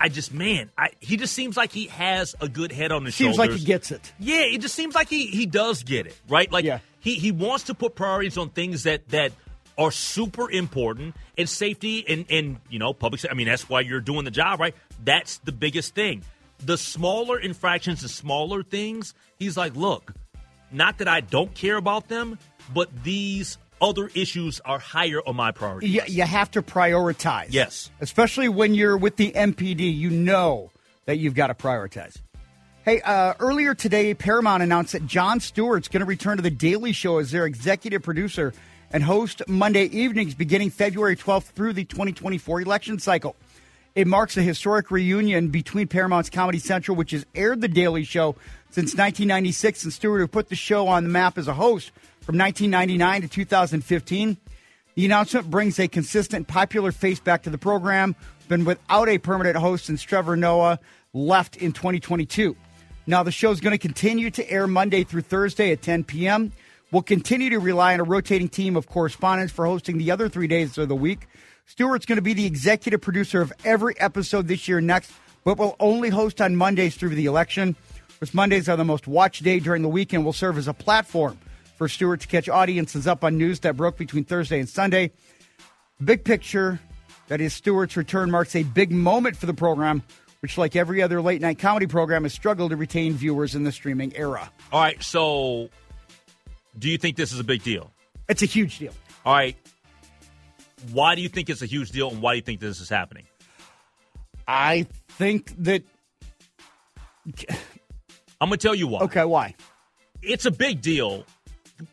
I 0.00 0.08
just 0.08 0.32
man, 0.34 0.70
I, 0.76 0.90
he 1.00 1.16
just 1.16 1.34
seems 1.34 1.56
like 1.56 1.70
he 1.72 1.86
has 1.86 2.34
a 2.40 2.48
good 2.48 2.72
head 2.72 2.90
on 2.92 3.04
his 3.04 3.14
seems 3.14 3.36
shoulders. 3.36 3.54
Seems 3.56 3.60
like 3.60 3.60
he 3.60 3.66
gets 3.66 3.90
it. 3.92 4.12
Yeah, 4.18 4.40
it 4.42 4.60
just 4.60 4.74
seems 4.74 4.94
like 4.94 5.08
he 5.08 5.26
he 5.26 5.46
does 5.46 5.82
get 5.82 6.06
it 6.06 6.18
right. 6.28 6.50
Like 6.50 6.64
Yeah. 6.64 6.78
he 7.00 7.14
he 7.14 7.30
wants 7.32 7.64
to 7.64 7.74
put 7.74 7.94
priorities 7.94 8.36
on 8.38 8.48
things 8.50 8.84
that 8.84 9.08
that 9.10 9.32
are 9.78 9.90
super 9.90 10.50
important 10.50 11.14
and 11.38 11.48
safety 11.48 12.04
and 12.08 12.24
and 12.30 12.58
you 12.70 12.78
know 12.78 12.92
public. 12.92 13.24
I 13.30 13.34
mean 13.34 13.46
that's 13.46 13.68
why 13.68 13.80
you're 13.80 14.00
doing 14.00 14.24
the 14.24 14.30
job, 14.30 14.58
right? 14.60 14.74
That's 15.04 15.38
the 15.38 15.52
biggest 15.52 15.94
thing. 15.94 16.24
The 16.64 16.78
smaller 16.78 17.38
infractions, 17.38 18.02
the 18.02 18.08
smaller 18.08 18.62
things. 18.62 19.14
He's 19.38 19.56
like, 19.56 19.74
look, 19.74 20.12
not 20.70 20.98
that 20.98 21.08
I 21.08 21.20
don't 21.20 21.52
care 21.54 21.76
about 21.76 22.08
them, 22.08 22.38
but 22.72 22.88
these 23.02 23.58
other 23.80 24.08
issues 24.14 24.60
are 24.60 24.78
higher 24.78 25.20
on 25.26 25.36
my 25.36 25.50
priority. 25.50 25.88
You, 25.88 26.02
you 26.06 26.22
have 26.22 26.50
to 26.52 26.62
prioritize. 26.62 27.48
Yes. 27.50 27.90
Especially 28.00 28.48
when 28.48 28.74
you're 28.74 28.96
with 28.96 29.16
the 29.16 29.32
MPD, 29.32 29.96
you 29.96 30.10
know 30.10 30.70
that 31.06 31.18
you've 31.18 31.34
got 31.34 31.48
to 31.48 31.54
prioritize. 31.54 32.16
Hey, 32.84 33.00
uh, 33.02 33.34
earlier 33.38 33.74
today, 33.74 34.14
Paramount 34.14 34.62
announced 34.62 34.92
that 34.92 35.06
Jon 35.06 35.40
Stewart's 35.40 35.88
going 35.88 36.00
to 36.00 36.06
return 36.06 36.36
to 36.36 36.42
The 36.42 36.50
Daily 36.50 36.92
Show 36.92 37.18
as 37.18 37.30
their 37.30 37.46
executive 37.46 38.02
producer 38.02 38.52
and 38.92 39.02
host 39.02 39.42
Monday 39.48 39.84
evenings 39.84 40.34
beginning 40.34 40.70
February 40.70 41.16
12th 41.16 41.44
through 41.44 41.72
the 41.74 41.84
2024 41.84 42.60
election 42.60 42.98
cycle. 42.98 43.36
It 43.94 44.06
marks 44.06 44.38
a 44.38 44.42
historic 44.42 44.90
reunion 44.90 45.48
between 45.48 45.86
Paramount's 45.86 46.30
Comedy 46.30 46.58
Central, 46.58 46.96
which 46.96 47.10
has 47.10 47.26
aired 47.34 47.60
The 47.60 47.68
Daily 47.68 48.04
Show 48.04 48.36
since 48.70 48.94
1996, 48.94 49.84
and 49.84 49.92
Stewart, 49.92 50.20
who 50.20 50.26
put 50.26 50.48
the 50.48 50.56
show 50.56 50.88
on 50.88 51.04
the 51.04 51.10
map 51.10 51.36
as 51.36 51.46
a 51.46 51.52
host 51.52 51.90
from 52.22 52.38
1999 52.38 53.22
to 53.22 53.28
2015. 53.28 54.38
The 54.94 55.04
announcement 55.04 55.50
brings 55.50 55.78
a 55.78 55.88
consistent, 55.88 56.48
popular 56.48 56.90
face 56.90 57.20
back 57.20 57.42
to 57.42 57.50
the 57.50 57.58
program, 57.58 58.16
been 58.48 58.64
without 58.64 59.10
a 59.10 59.18
permanent 59.18 59.56
host 59.56 59.84
since 59.84 60.02
Trevor 60.02 60.36
Noah 60.36 60.78
left 61.12 61.56
in 61.56 61.72
2022. 61.72 62.56
Now, 63.06 63.22
the 63.22 63.32
show 63.32 63.50
is 63.50 63.60
going 63.60 63.72
to 63.72 63.78
continue 63.78 64.30
to 64.30 64.50
air 64.50 64.66
Monday 64.66 65.04
through 65.04 65.22
Thursday 65.22 65.70
at 65.70 65.82
10 65.82 66.04
p.m. 66.04 66.52
We'll 66.92 67.02
continue 67.02 67.50
to 67.50 67.58
rely 67.58 67.92
on 67.92 68.00
a 68.00 68.04
rotating 68.04 68.48
team 68.48 68.76
of 68.76 68.86
correspondents 68.86 69.52
for 69.52 69.66
hosting 69.66 69.98
the 69.98 70.10
other 70.10 70.30
three 70.30 70.46
days 70.46 70.78
of 70.78 70.88
the 70.88 70.94
week. 70.94 71.26
Stewart's 71.66 72.06
going 72.06 72.16
to 72.16 72.22
be 72.22 72.34
the 72.34 72.46
executive 72.46 73.00
producer 73.00 73.40
of 73.40 73.52
every 73.64 73.98
episode 74.00 74.48
this 74.48 74.68
year 74.68 74.78
and 74.78 74.86
next, 74.86 75.12
but 75.44 75.58
will 75.58 75.76
only 75.80 76.10
host 76.10 76.40
on 76.40 76.56
Mondays 76.56 76.96
through 76.96 77.14
the 77.14 77.26
election. 77.26 77.76
Which 78.20 78.34
Mondays 78.34 78.68
are 78.68 78.76
the 78.76 78.84
most 78.84 79.08
watched 79.08 79.42
day 79.42 79.58
during 79.58 79.82
the 79.82 79.88
week 79.88 80.12
and 80.12 80.24
will 80.24 80.32
serve 80.32 80.56
as 80.56 80.68
a 80.68 80.74
platform 80.74 81.40
for 81.76 81.88
Stewart 81.88 82.20
to 82.20 82.28
catch 82.28 82.48
audiences 82.48 83.08
up 83.08 83.24
on 83.24 83.36
news 83.36 83.58
that 83.60 83.76
broke 83.76 83.96
between 83.96 84.22
Thursday 84.22 84.60
and 84.60 84.68
Sunday. 84.68 85.10
Big 86.04 86.24
picture, 86.24 86.78
that 87.26 87.40
is, 87.40 87.52
Stewart's 87.52 87.96
return 87.96 88.30
marks 88.30 88.54
a 88.54 88.62
big 88.62 88.92
moment 88.92 89.36
for 89.36 89.46
the 89.46 89.54
program, 89.54 90.04
which, 90.38 90.56
like 90.56 90.76
every 90.76 91.02
other 91.02 91.20
late 91.20 91.40
night 91.40 91.58
comedy 91.58 91.88
program, 91.88 92.22
has 92.22 92.32
struggled 92.32 92.70
to 92.70 92.76
retain 92.76 93.14
viewers 93.14 93.56
in 93.56 93.64
the 93.64 93.72
streaming 93.72 94.14
era. 94.16 94.52
All 94.70 94.80
right, 94.80 95.02
so 95.02 95.68
do 96.78 96.88
you 96.88 96.98
think 96.98 97.16
this 97.16 97.32
is 97.32 97.40
a 97.40 97.44
big 97.44 97.64
deal? 97.64 97.90
It's 98.28 98.42
a 98.42 98.46
huge 98.46 98.78
deal. 98.78 98.94
All 99.26 99.34
right. 99.34 99.56
Why 100.92 101.14
do 101.14 101.22
you 101.22 101.28
think 101.28 101.50
it's 101.50 101.62
a 101.62 101.66
huge 101.66 101.90
deal 101.90 102.10
and 102.10 102.20
why 102.20 102.32
do 102.32 102.36
you 102.36 102.42
think 102.42 102.60
this 102.60 102.80
is 102.80 102.88
happening? 102.88 103.24
I 104.46 104.86
think 105.08 105.54
that. 105.58 105.84
I'm 108.40 108.48
going 108.48 108.52
to 108.52 108.56
tell 108.56 108.74
you 108.74 108.88
why. 108.88 109.00
Okay, 109.02 109.24
why? 109.24 109.54
It's 110.20 110.46
a 110.46 110.50
big 110.50 110.82
deal. 110.82 111.24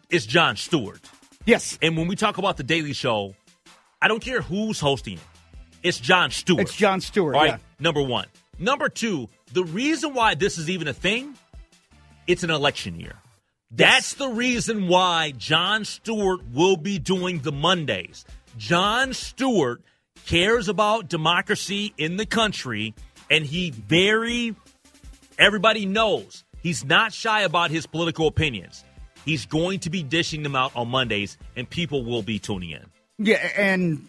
It's 0.09 0.25
Jon 0.25 0.55
Stewart. 0.55 1.01
Yes. 1.45 1.77
And 1.81 1.95
when 1.97 2.07
we 2.07 2.15
talk 2.15 2.37
about 2.37 2.57
The 2.57 2.63
Daily 2.63 2.93
Show, 2.93 3.35
I 4.01 4.07
don't 4.07 4.21
care 4.21 4.41
who's 4.41 4.79
hosting 4.79 5.15
it. 5.15 5.23
It's 5.83 5.99
Jon 5.99 6.31
Stewart. 6.31 6.61
It's 6.61 6.75
Jon 6.75 7.01
Stewart. 7.01 7.35
All 7.35 7.41
right, 7.41 7.51
yeah. 7.51 7.57
number 7.79 8.01
one. 8.01 8.25
Number 8.57 8.89
two, 8.89 9.29
the 9.53 9.63
reason 9.63 10.13
why 10.13 10.35
this 10.35 10.57
is 10.57 10.69
even 10.69 10.87
a 10.87 10.93
thing, 10.93 11.35
it's 12.27 12.43
an 12.43 12.49
election 12.49 12.99
year. 12.99 13.15
That's 13.71 14.15
the 14.15 14.27
reason 14.27 14.87
why 14.87 15.31
Jon 15.37 15.85
Stewart 15.85 16.41
will 16.53 16.75
be 16.75 16.97
doing 16.99 17.39
the 17.39 17.51
Mondays. 17.51 18.25
Jon 18.57 19.13
Stewart 19.13 19.81
cares 20.25 20.67
about 20.67 21.09
democracy 21.09 21.93
in 21.97 22.17
the 22.17 22.25
country, 22.25 22.93
and 23.29 23.45
he 23.45 23.71
very, 23.71 24.55
everybody 25.37 25.85
knows 25.85 26.43
he's 26.61 26.83
not 26.83 27.13
shy 27.13 27.41
about 27.41 27.71
his 27.71 27.85
political 27.85 28.27
opinions. 28.27 28.83
He's 29.25 29.45
going 29.45 29.79
to 29.81 29.89
be 29.89 30.03
dishing 30.03 30.43
them 30.43 30.55
out 30.55 30.71
on 30.75 30.87
Mondays, 30.87 31.37
and 31.55 31.69
people 31.69 32.03
will 32.03 32.23
be 32.23 32.39
tuning 32.39 32.71
in. 32.71 32.85
Yeah, 33.17 33.35
and 33.57 34.07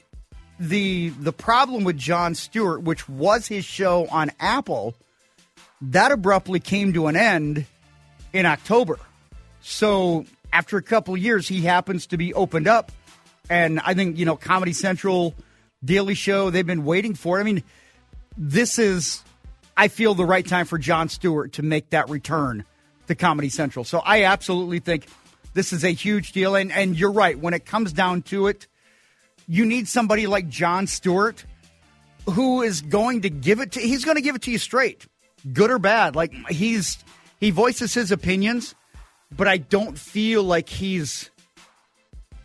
the 0.59 1.09
the 1.09 1.32
problem 1.32 1.84
with 1.84 1.97
Jon 1.97 2.34
Stewart, 2.34 2.82
which 2.82 3.09
was 3.09 3.49
his 3.49 3.64
show 3.64 4.07
on 4.11 4.30
Apple, 4.38 4.95
that 5.80 6.12
abruptly 6.12 6.61
came 6.61 6.93
to 6.93 7.07
an 7.07 7.16
end 7.16 7.66
in 8.32 8.47
October. 8.47 8.99
So 9.61 10.26
after 10.53 10.76
a 10.76 10.82
couple 10.82 11.16
years, 11.16 11.49
he 11.49 11.62
happens 11.62 12.07
to 12.09 12.16
be 12.16 12.32
opened 12.34 12.68
up, 12.68 12.93
and 13.51 13.80
I 13.80 13.92
think 13.92 14.16
you 14.16 14.24
know 14.24 14.36
Comedy 14.36 14.72
Central, 14.72 15.34
Daily 15.84 16.14
Show, 16.14 16.48
they've 16.48 16.66
been 16.66 16.84
waiting 16.84 17.14
for 17.14 17.38
it. 17.38 17.42
I 17.42 17.44
mean, 17.44 17.62
this 18.38 18.78
is, 18.78 19.22
I 19.76 19.88
feel, 19.88 20.14
the 20.14 20.24
right 20.24 20.46
time 20.46 20.64
for 20.64 20.78
Jon 20.78 21.11
Stewart 21.11 21.53
to 21.55 21.62
make 21.62 21.90
that 21.90 22.09
return 22.09 22.64
to 23.09 23.14
Comedy 23.14 23.51
Central. 23.51 23.84
So 23.84 23.98
I 23.98 24.24
absolutely 24.24 24.78
think 24.78 25.07
this 25.53 25.74
is 25.74 25.84
a 25.84 25.90
huge 25.90 26.32
deal, 26.32 26.55
and 26.55 26.72
and 26.72 26.98
you're 26.98 27.12
right 27.12 27.38
when 27.38 27.53
it 27.53 27.66
comes 27.66 27.92
down 27.92 28.22
to 28.22 28.46
it 28.46 28.66
you 29.51 29.66
need 29.66 29.88
somebody 29.88 30.28
like 30.28 30.48
Jon 30.48 30.86
Stewart 30.86 31.44
who 32.26 32.62
is 32.62 32.82
going 32.82 33.22
to 33.22 33.30
give 33.30 33.59
it 33.59 33.72
to 33.72 33.80
he's 33.80 34.05
going 34.05 34.14
to 34.14 34.22
give 34.22 34.36
it 34.36 34.42
to 34.42 34.51
you 34.53 34.59
straight 34.59 35.07
good 35.53 35.70
or 35.70 35.78
bad 35.78 36.14
like 36.14 36.32
he's 36.48 36.98
he 37.40 37.51
voices 37.51 37.92
his 37.92 38.12
opinions 38.12 38.76
but 39.36 39.48
I 39.48 39.57
don't 39.57 39.98
feel 39.98 40.44
like 40.44 40.68
he's 40.68 41.30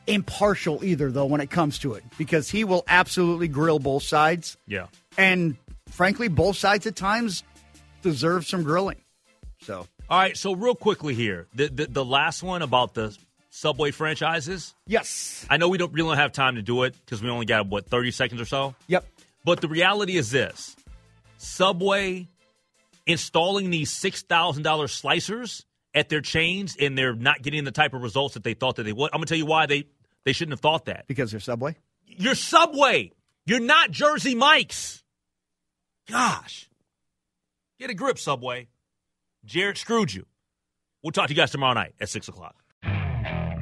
impartial 0.08 0.84
either 0.84 1.12
though 1.12 1.26
when 1.26 1.42
it 1.42 1.50
comes 1.50 1.80
to 1.80 1.94
it 1.94 2.04
because 2.18 2.50
he 2.50 2.64
will 2.64 2.84
absolutely 2.88 3.48
grill 3.48 3.80
both 3.80 4.04
sides 4.04 4.58
Yeah. 4.68 4.88
and 5.18 5.56
frankly 5.90 6.28
both 6.28 6.58
sides 6.58 6.86
at 6.86 6.96
times 6.96 7.44
deserve 8.02 8.46
some 8.46 8.64
grilling 8.64 9.02
so 9.62 9.88
All 10.10 10.20
right, 10.20 10.38
so 10.38 10.54
real 10.54 10.76
quickly 10.76 11.16
here, 11.16 11.48
the 11.56 11.68
the, 11.70 11.86
the 11.88 12.06
last 12.06 12.44
one 12.44 12.62
about 12.62 12.94
the 12.94 13.18
Subway 13.50 13.92
franchises. 13.92 14.76
yes 14.86 15.46
I 15.50 15.58
know 15.58 15.70
we 15.70 15.78
don't 15.78 15.94
really 15.94 16.18
have 16.18 16.32
time 16.34 16.56
to 16.56 16.62
do 16.62 16.84
it 16.84 16.94
because 17.06 17.22
we 17.24 17.30
only 17.30 17.46
got 17.48 17.68
what 17.68 17.88
thirty 17.88 18.12
seconds 18.12 18.40
or 18.42 18.46
so. 18.46 18.76
yep 18.88 19.06
But 19.44 19.62
the 19.62 19.68
reality 19.70 20.18
is 20.18 20.30
this: 20.30 20.76
Subway 21.38 22.28
installing 23.08 23.70
these 23.70 23.92
six 23.92 24.22
thousand 24.24 24.64
dollars 24.64 24.92
slicers 25.02 25.64
at 25.94 26.10
their 26.10 26.22
chains, 26.22 26.76
and 26.80 26.98
they're 26.98 27.14
not 27.16 27.42
getting 27.42 27.64
the 27.64 27.72
type 27.72 27.94
of 27.94 28.02
results 28.04 28.34
that 28.34 28.44
they 28.44 28.54
thought 28.54 28.76
that 28.76 28.84
they 28.84 28.92
would. 28.94 29.10
I'm 29.14 29.18
gonna 29.20 29.28
tell 29.28 29.38
you 29.38 29.46
why 29.46 29.66
they 29.66 29.86
they 30.26 30.34
shouldn't 30.34 30.54
have 30.54 30.60
thought 30.62 30.86
that. 30.86 31.06
because 31.08 31.32
they're 31.32 31.40
Subway 31.40 31.76
You're 32.06 32.36
Subway. 32.36 33.12
You're 33.46 33.60
not 33.60 33.92
Jersey 33.92 34.36
Mike's. 34.36 35.04
Gosh, 36.10 36.70
get 37.80 37.90
a 37.90 37.94
grip, 37.94 38.20
Subway. 38.20 38.68
Jared 39.46 39.78
screwed 39.78 40.14
you. 40.14 40.26
We'll 41.04 41.12
talk 41.12 41.28
to 41.28 41.34
you 41.34 41.38
guys 41.38 41.52
tomorrow 41.52 41.74
night 41.74 41.94
at 42.02 42.10
six 42.10 42.28
o'clock. 42.28 42.56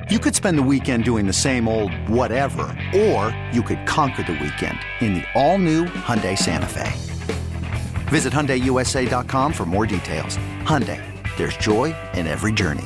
You 0.10 0.20
could 0.20 0.36
spend 0.36 0.58
the 0.58 0.64
weekend 0.64 1.06
doing 1.06 1.28
the 1.28 1.34
same 1.34 1.68
old 1.68 1.94
whatever, 2.10 2.64
or 2.96 3.36
you 3.54 3.62
could 3.64 3.86
conquer 3.88 4.24
the 4.24 4.34
weekend 4.34 4.78
in 5.00 5.14
the 5.16 5.24
all-new 5.34 5.86
Hyundai 5.86 6.38
Santa 6.38 6.66
Fe. 6.68 6.92
Visit 8.10 8.34
HyundaiUSA.com 8.34 9.54
for 9.54 9.66
more 9.66 9.86
details. 9.86 10.38
Hyundai, 10.64 11.02
there's 11.38 11.56
joy 11.58 11.96
in 12.14 12.28
every 12.28 12.52
journey. 12.52 12.86